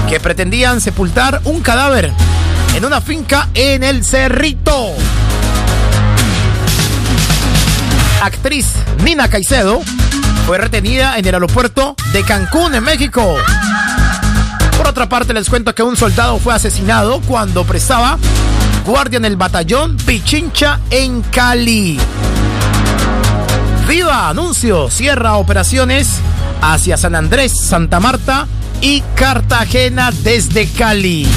que 0.10 0.20
pretendían 0.20 0.82
sepultar 0.82 1.40
un 1.46 1.62
cadáver 1.62 2.12
en 2.76 2.84
una 2.84 3.00
finca 3.00 3.48
en 3.54 3.84
el 3.84 4.04
Cerrito. 4.04 4.92
Actriz 8.22 8.74
Nina 9.02 9.30
Caicedo 9.30 9.80
fue 10.46 10.58
retenida 10.58 11.18
en 11.18 11.26
el 11.26 11.36
aeropuerto 11.36 11.96
de 12.12 12.22
Cancún, 12.24 12.76
en 12.76 12.84
México. 12.84 13.38
Por 14.76 14.90
otra 14.90 15.08
parte, 15.08 15.34
les 15.34 15.50
cuento 15.50 15.74
que 15.74 15.84
un 15.84 15.96
soldado 15.96 16.38
fue 16.38 16.54
asesinado 16.54 17.22
cuando 17.22 17.64
prestaba 17.64 18.18
guardia 18.86 19.18
en 19.18 19.26
el 19.26 19.38
batallón 19.38 19.96
Pichincha 19.96 20.82
en 20.90 21.22
Cali. 21.22 21.98
Viva 23.90 24.30
Anuncio 24.30 24.92
cierra 24.92 25.38
operaciones 25.38 26.20
hacia 26.62 26.96
San 26.96 27.16
Andrés, 27.16 27.60
Santa 27.60 28.00
Marta 28.00 28.46
y 28.82 29.02
Cartagena 29.16 30.12
desde 30.12 30.68
Cali. 30.70 31.28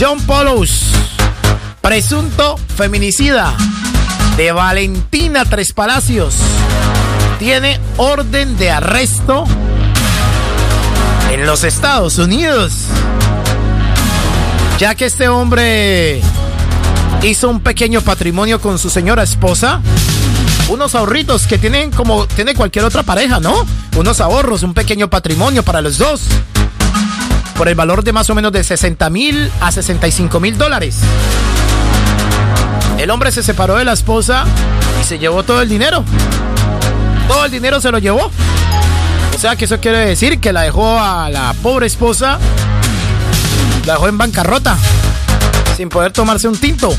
John 0.00 0.20
Polos, 0.22 0.86
presunto 1.80 2.58
feminicida 2.76 3.54
de 4.36 4.50
Valentina 4.50 5.44
Tres 5.44 5.72
Palacios, 5.72 6.34
tiene 7.38 7.78
orden 7.96 8.58
de 8.58 8.72
arresto 8.72 9.44
en 11.30 11.46
los 11.46 11.62
Estados 11.62 12.18
Unidos. 12.18 12.72
Ya 14.80 14.96
que 14.96 15.06
este 15.06 15.28
hombre 15.28 16.20
hizo 17.22 17.48
un 17.48 17.60
pequeño 17.60 18.00
patrimonio 18.00 18.60
con 18.60 18.78
su 18.78 18.90
señora 18.90 19.22
esposa, 19.22 19.80
unos 20.68 20.94
ahorritos 20.94 21.46
que 21.46 21.58
tienen 21.58 21.90
como 21.90 22.26
tiene 22.26 22.54
cualquier 22.54 22.84
otra 22.84 23.02
pareja, 23.02 23.40
¿no? 23.40 23.66
Unos 23.96 24.20
ahorros, 24.20 24.62
un 24.62 24.74
pequeño 24.74 25.10
patrimonio 25.10 25.62
para 25.62 25.80
los 25.80 25.98
dos. 25.98 26.22
Por 27.56 27.68
el 27.68 27.74
valor 27.74 28.04
de 28.04 28.12
más 28.12 28.30
o 28.30 28.34
menos 28.34 28.52
de 28.52 28.64
60 28.64 29.10
mil 29.10 29.50
a 29.60 29.70
65 29.70 30.40
mil 30.40 30.56
dólares. 30.56 30.98
El 32.98 33.10
hombre 33.10 33.32
se 33.32 33.42
separó 33.42 33.76
de 33.76 33.84
la 33.84 33.92
esposa 33.92 34.44
y 35.00 35.04
se 35.04 35.18
llevó 35.18 35.42
todo 35.42 35.60
el 35.60 35.68
dinero. 35.68 36.04
Todo 37.28 37.44
el 37.44 37.50
dinero 37.50 37.80
se 37.80 37.90
lo 37.90 37.98
llevó. 37.98 38.30
O 39.34 39.38
sea 39.38 39.56
que 39.56 39.64
eso 39.64 39.80
quiere 39.80 39.98
decir 39.98 40.38
que 40.40 40.52
la 40.52 40.62
dejó 40.62 40.98
a 40.98 41.30
la 41.30 41.54
pobre 41.62 41.86
esposa, 41.86 42.38
la 43.86 43.94
dejó 43.94 44.08
en 44.08 44.18
bancarrota, 44.18 44.76
sin 45.80 45.88
poder 45.88 46.12
tomarse 46.12 46.46
un 46.46 46.58
tinto. 46.58 46.94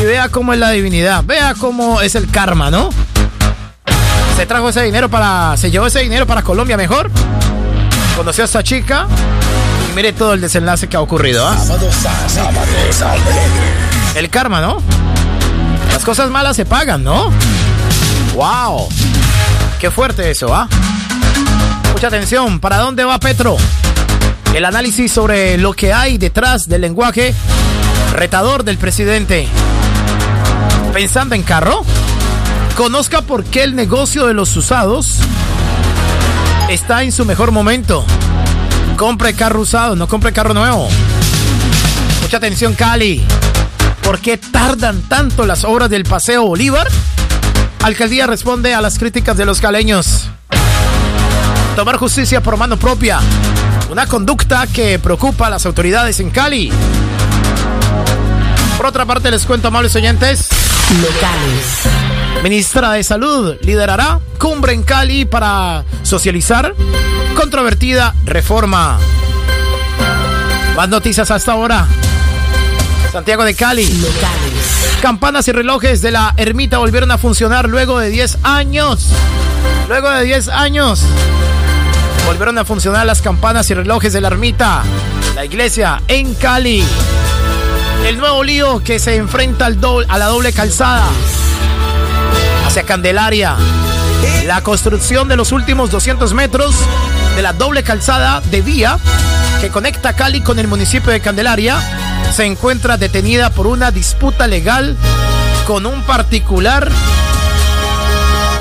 Y 0.00 0.04
vea 0.06 0.30
cómo 0.30 0.54
es 0.54 0.58
la 0.58 0.70
divinidad, 0.70 1.22
vea 1.22 1.52
cómo 1.52 2.00
es 2.00 2.14
el 2.14 2.30
karma, 2.30 2.70
¿no? 2.70 2.88
Se 4.38 4.46
trajo 4.46 4.70
ese 4.70 4.80
dinero 4.84 5.10
para, 5.10 5.54
se 5.58 5.70
llevó 5.70 5.86
ese 5.86 6.00
dinero 6.00 6.26
para 6.26 6.40
Colombia 6.40 6.78
mejor. 6.78 7.10
Conoció 8.16 8.44
a 8.44 8.46
esta 8.46 8.62
chica 8.62 9.06
y 9.86 9.94
mire 9.94 10.14
todo 10.14 10.32
el 10.32 10.40
desenlace 10.40 10.88
que 10.88 10.96
ha 10.96 11.02
ocurrido, 11.02 11.46
¿ah? 11.46 11.54
El 14.14 14.30
karma, 14.30 14.62
¿no? 14.62 14.78
Las 15.92 16.06
cosas 16.06 16.30
malas 16.30 16.56
se 16.56 16.64
pagan, 16.64 17.04
¿no? 17.04 17.30
¡Wow! 18.34 18.88
Qué 19.78 19.90
fuerte 19.90 20.30
eso, 20.30 20.54
¿ah? 20.54 20.66
Mucha 21.92 22.06
atención, 22.06 22.60
¿para 22.60 22.78
dónde 22.78 23.04
va 23.04 23.20
Petro? 23.20 23.58
El 24.54 24.64
análisis 24.64 25.10
sobre 25.10 25.58
lo 25.58 25.72
que 25.72 25.92
hay 25.92 26.16
detrás 26.16 26.68
del 26.68 26.82
lenguaje 26.82 27.34
retador 28.12 28.62
del 28.62 28.78
presidente. 28.78 29.48
¿Pensando 30.92 31.34
en 31.34 31.42
carro? 31.42 31.84
Conozca 32.76 33.22
por 33.22 33.42
qué 33.44 33.64
el 33.64 33.74
negocio 33.74 34.28
de 34.28 34.34
los 34.34 34.56
usados 34.56 35.16
está 36.70 37.02
en 37.02 37.10
su 37.10 37.24
mejor 37.24 37.50
momento. 37.50 38.06
Compre 38.96 39.34
carro 39.34 39.60
usado, 39.60 39.96
no 39.96 40.06
compre 40.06 40.32
carro 40.32 40.54
nuevo. 40.54 40.88
Mucha 42.22 42.36
atención, 42.36 42.74
Cali. 42.74 43.24
¿Por 44.04 44.20
qué 44.20 44.38
tardan 44.38 45.02
tanto 45.08 45.46
las 45.46 45.64
obras 45.64 45.90
del 45.90 46.04
Paseo 46.04 46.46
Bolívar? 46.46 46.86
Alcaldía 47.82 48.28
responde 48.28 48.72
a 48.72 48.80
las 48.80 49.00
críticas 49.00 49.36
de 49.36 49.46
los 49.46 49.60
caleños. 49.60 50.30
Tomar 51.76 51.96
justicia 51.96 52.40
por 52.40 52.56
mano 52.56 52.76
propia. 52.76 53.18
Una 53.90 54.06
conducta 54.06 54.66
que 54.68 55.00
preocupa 55.00 55.48
a 55.48 55.50
las 55.50 55.66
autoridades 55.66 56.20
en 56.20 56.30
Cali. 56.30 56.70
Por 58.76 58.86
otra 58.86 59.04
parte, 59.04 59.28
les 59.30 59.44
cuento, 59.44 59.68
amables 59.68 59.96
oyentes. 59.96 60.48
Locales. 61.02 61.82
Ministra 62.44 62.92
de 62.92 63.02
Salud 63.02 63.56
liderará 63.62 64.20
cumbre 64.38 64.72
en 64.72 64.84
Cali 64.84 65.24
para 65.24 65.84
socializar 66.04 66.74
controvertida 67.34 68.14
reforma. 68.24 68.98
Más 70.76 70.88
noticias 70.88 71.30
hasta 71.32 71.52
ahora. 71.52 71.88
Santiago 73.10 73.44
de 73.44 73.54
Cali. 73.54 73.86
Locales. 73.86 74.98
Campanas 75.02 75.48
y 75.48 75.52
relojes 75.52 76.02
de 76.02 76.12
la 76.12 76.34
ermita 76.36 76.78
volvieron 76.78 77.10
a 77.10 77.18
funcionar 77.18 77.68
luego 77.68 77.98
de 77.98 78.10
10 78.10 78.38
años. 78.44 79.08
Luego 79.88 80.08
de 80.10 80.24
10 80.24 80.48
años. 80.50 81.04
Volvieron 82.26 82.56
a 82.58 82.64
funcionar 82.64 83.06
las 83.06 83.20
campanas 83.20 83.68
y 83.70 83.74
relojes 83.74 84.12
de 84.12 84.20
la 84.20 84.28
ermita. 84.28 84.82
La 85.34 85.44
iglesia 85.44 86.02
en 86.08 86.34
Cali. 86.34 86.84
El 88.06 88.18
nuevo 88.18 88.42
lío 88.42 88.82
que 88.82 88.98
se 88.98 89.16
enfrenta 89.16 89.66
al 89.66 89.78
a 90.08 90.18
la 90.18 90.26
doble 90.26 90.52
calzada. 90.52 91.06
Hacia 92.66 92.84
Candelaria. 92.84 93.56
La 94.46 94.62
construcción 94.62 95.28
de 95.28 95.36
los 95.36 95.52
últimos 95.52 95.90
200 95.90 96.32
metros 96.34 96.74
de 97.36 97.42
la 97.42 97.52
doble 97.52 97.82
calzada 97.82 98.40
de 98.40 98.62
vía 98.62 98.98
que 99.60 99.70
conecta 99.70 100.14
Cali 100.14 100.40
con 100.40 100.58
el 100.58 100.68
municipio 100.68 101.12
de 101.12 101.20
Candelaria 101.20 101.78
se 102.32 102.44
encuentra 102.44 102.96
detenida 102.96 103.50
por 103.50 103.66
una 103.66 103.90
disputa 103.90 104.46
legal 104.46 104.96
con 105.66 105.86
un 105.86 106.02
particular 106.02 106.90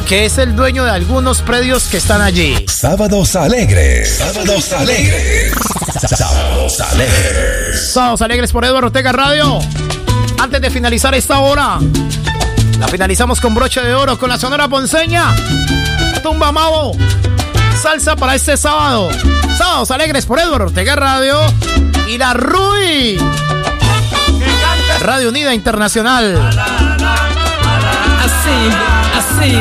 que 0.07 0.25
es 0.25 0.37
el 0.37 0.55
dueño 0.55 0.83
de 0.83 0.91
algunos 0.91 1.41
predios 1.41 1.85
que 1.85 1.97
están 1.97 2.21
allí. 2.21 2.65
Sábados 2.67 3.35
alegres. 3.35 4.17
Sábados 4.17 4.71
alegres. 4.73 5.53
Sábados 6.17 6.81
alegres. 6.81 7.91
Sábados 7.93 8.21
alegres 8.21 8.51
por 8.51 8.65
Eduardo 8.65 8.87
Ortega 8.87 9.11
Radio. 9.11 9.59
Antes 10.39 10.61
de 10.61 10.69
finalizar 10.69 11.13
esta 11.15 11.39
hora, 11.39 11.79
la 12.79 12.87
finalizamos 12.87 13.39
con 13.39 13.55
broche 13.55 13.81
de 13.81 13.93
oro 13.93 14.17
con 14.17 14.29
la 14.29 14.37
Sonora 14.37 14.67
Ponceña. 14.67 15.33
Tumba 16.21 16.51
Mavo. 16.51 16.97
Salsa 17.81 18.15
para 18.15 18.35
este 18.35 18.57
sábado. 18.57 19.09
Sábados 19.57 19.91
alegres 19.91 20.25
por 20.25 20.39
Eduardo 20.39 20.65
Ortega 20.65 20.95
Radio. 20.95 21.39
Y 22.07 22.17
la 22.17 22.33
Rui. 22.33 23.17
Radio 25.01 25.29
Unida 25.29 25.53
Internacional. 25.53 26.37
Así, 28.19 28.92
así. 29.23 29.55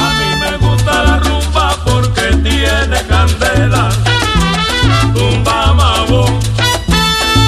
A 0.00 0.08
mí 0.18 0.36
me 0.40 0.56
gusta 0.58 1.04
la 1.04 1.18
rumba 1.18 1.76
porque 1.84 2.36
tiene 2.42 3.02
candela. 3.08 3.88
Tumba 5.14 5.72
mabo. 5.74 6.26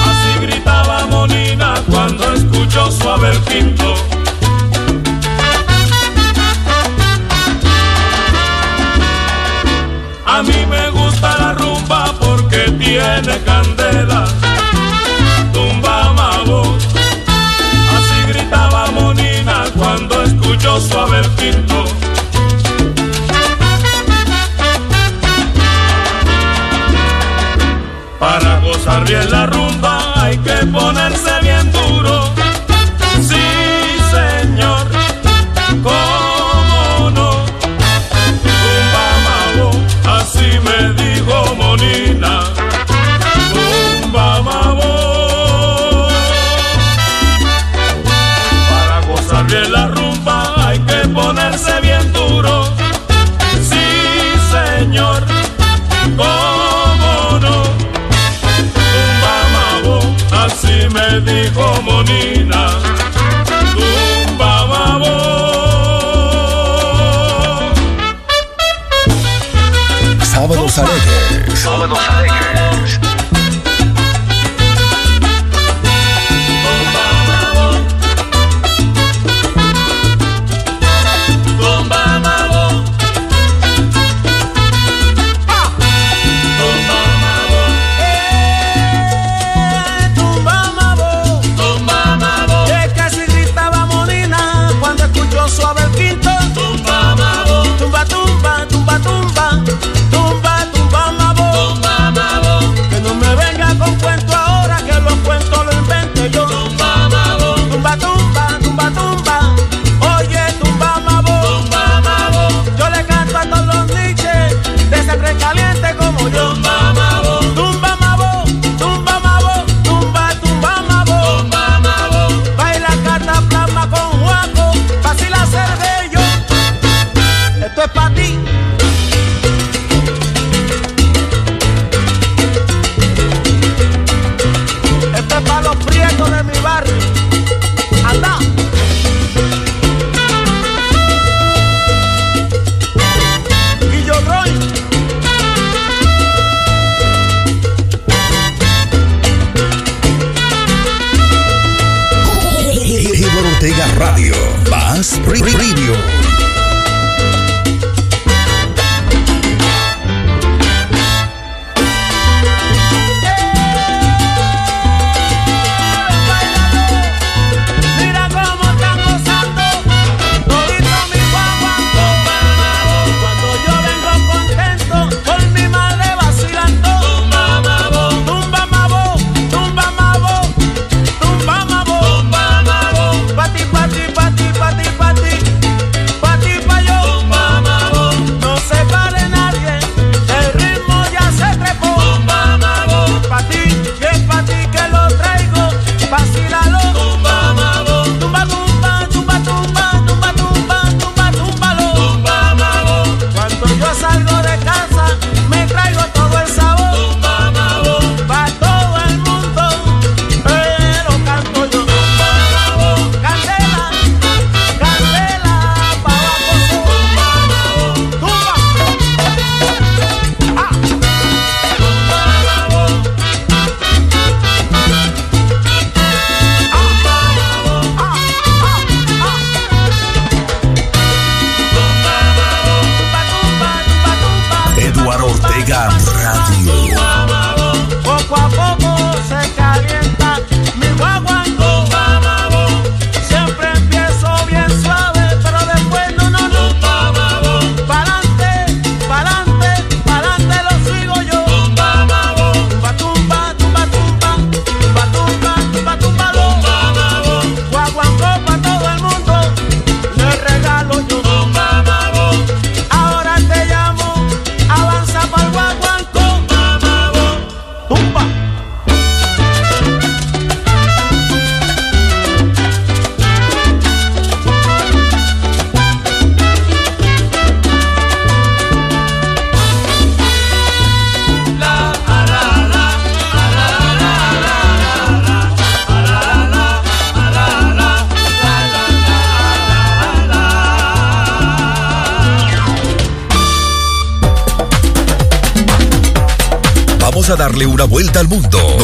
Así 0.08 0.38
gritaba 0.40 1.06
Monina 1.06 1.74
cuando 1.90 2.32
escuchó 2.34 2.90
suave 2.90 3.30
el 3.30 3.40
quinto. 3.42 4.15
tiene 13.22 13.38
candela, 13.44 14.26
tumba 15.52 16.12
mago. 16.12 16.76
Así 17.96 18.28
gritaba 18.28 18.90
Monina 18.90 19.64
cuando 19.76 20.22
escuchó 20.22 20.80
su 20.80 20.98
haber 20.98 21.26
pinto. 21.30 21.85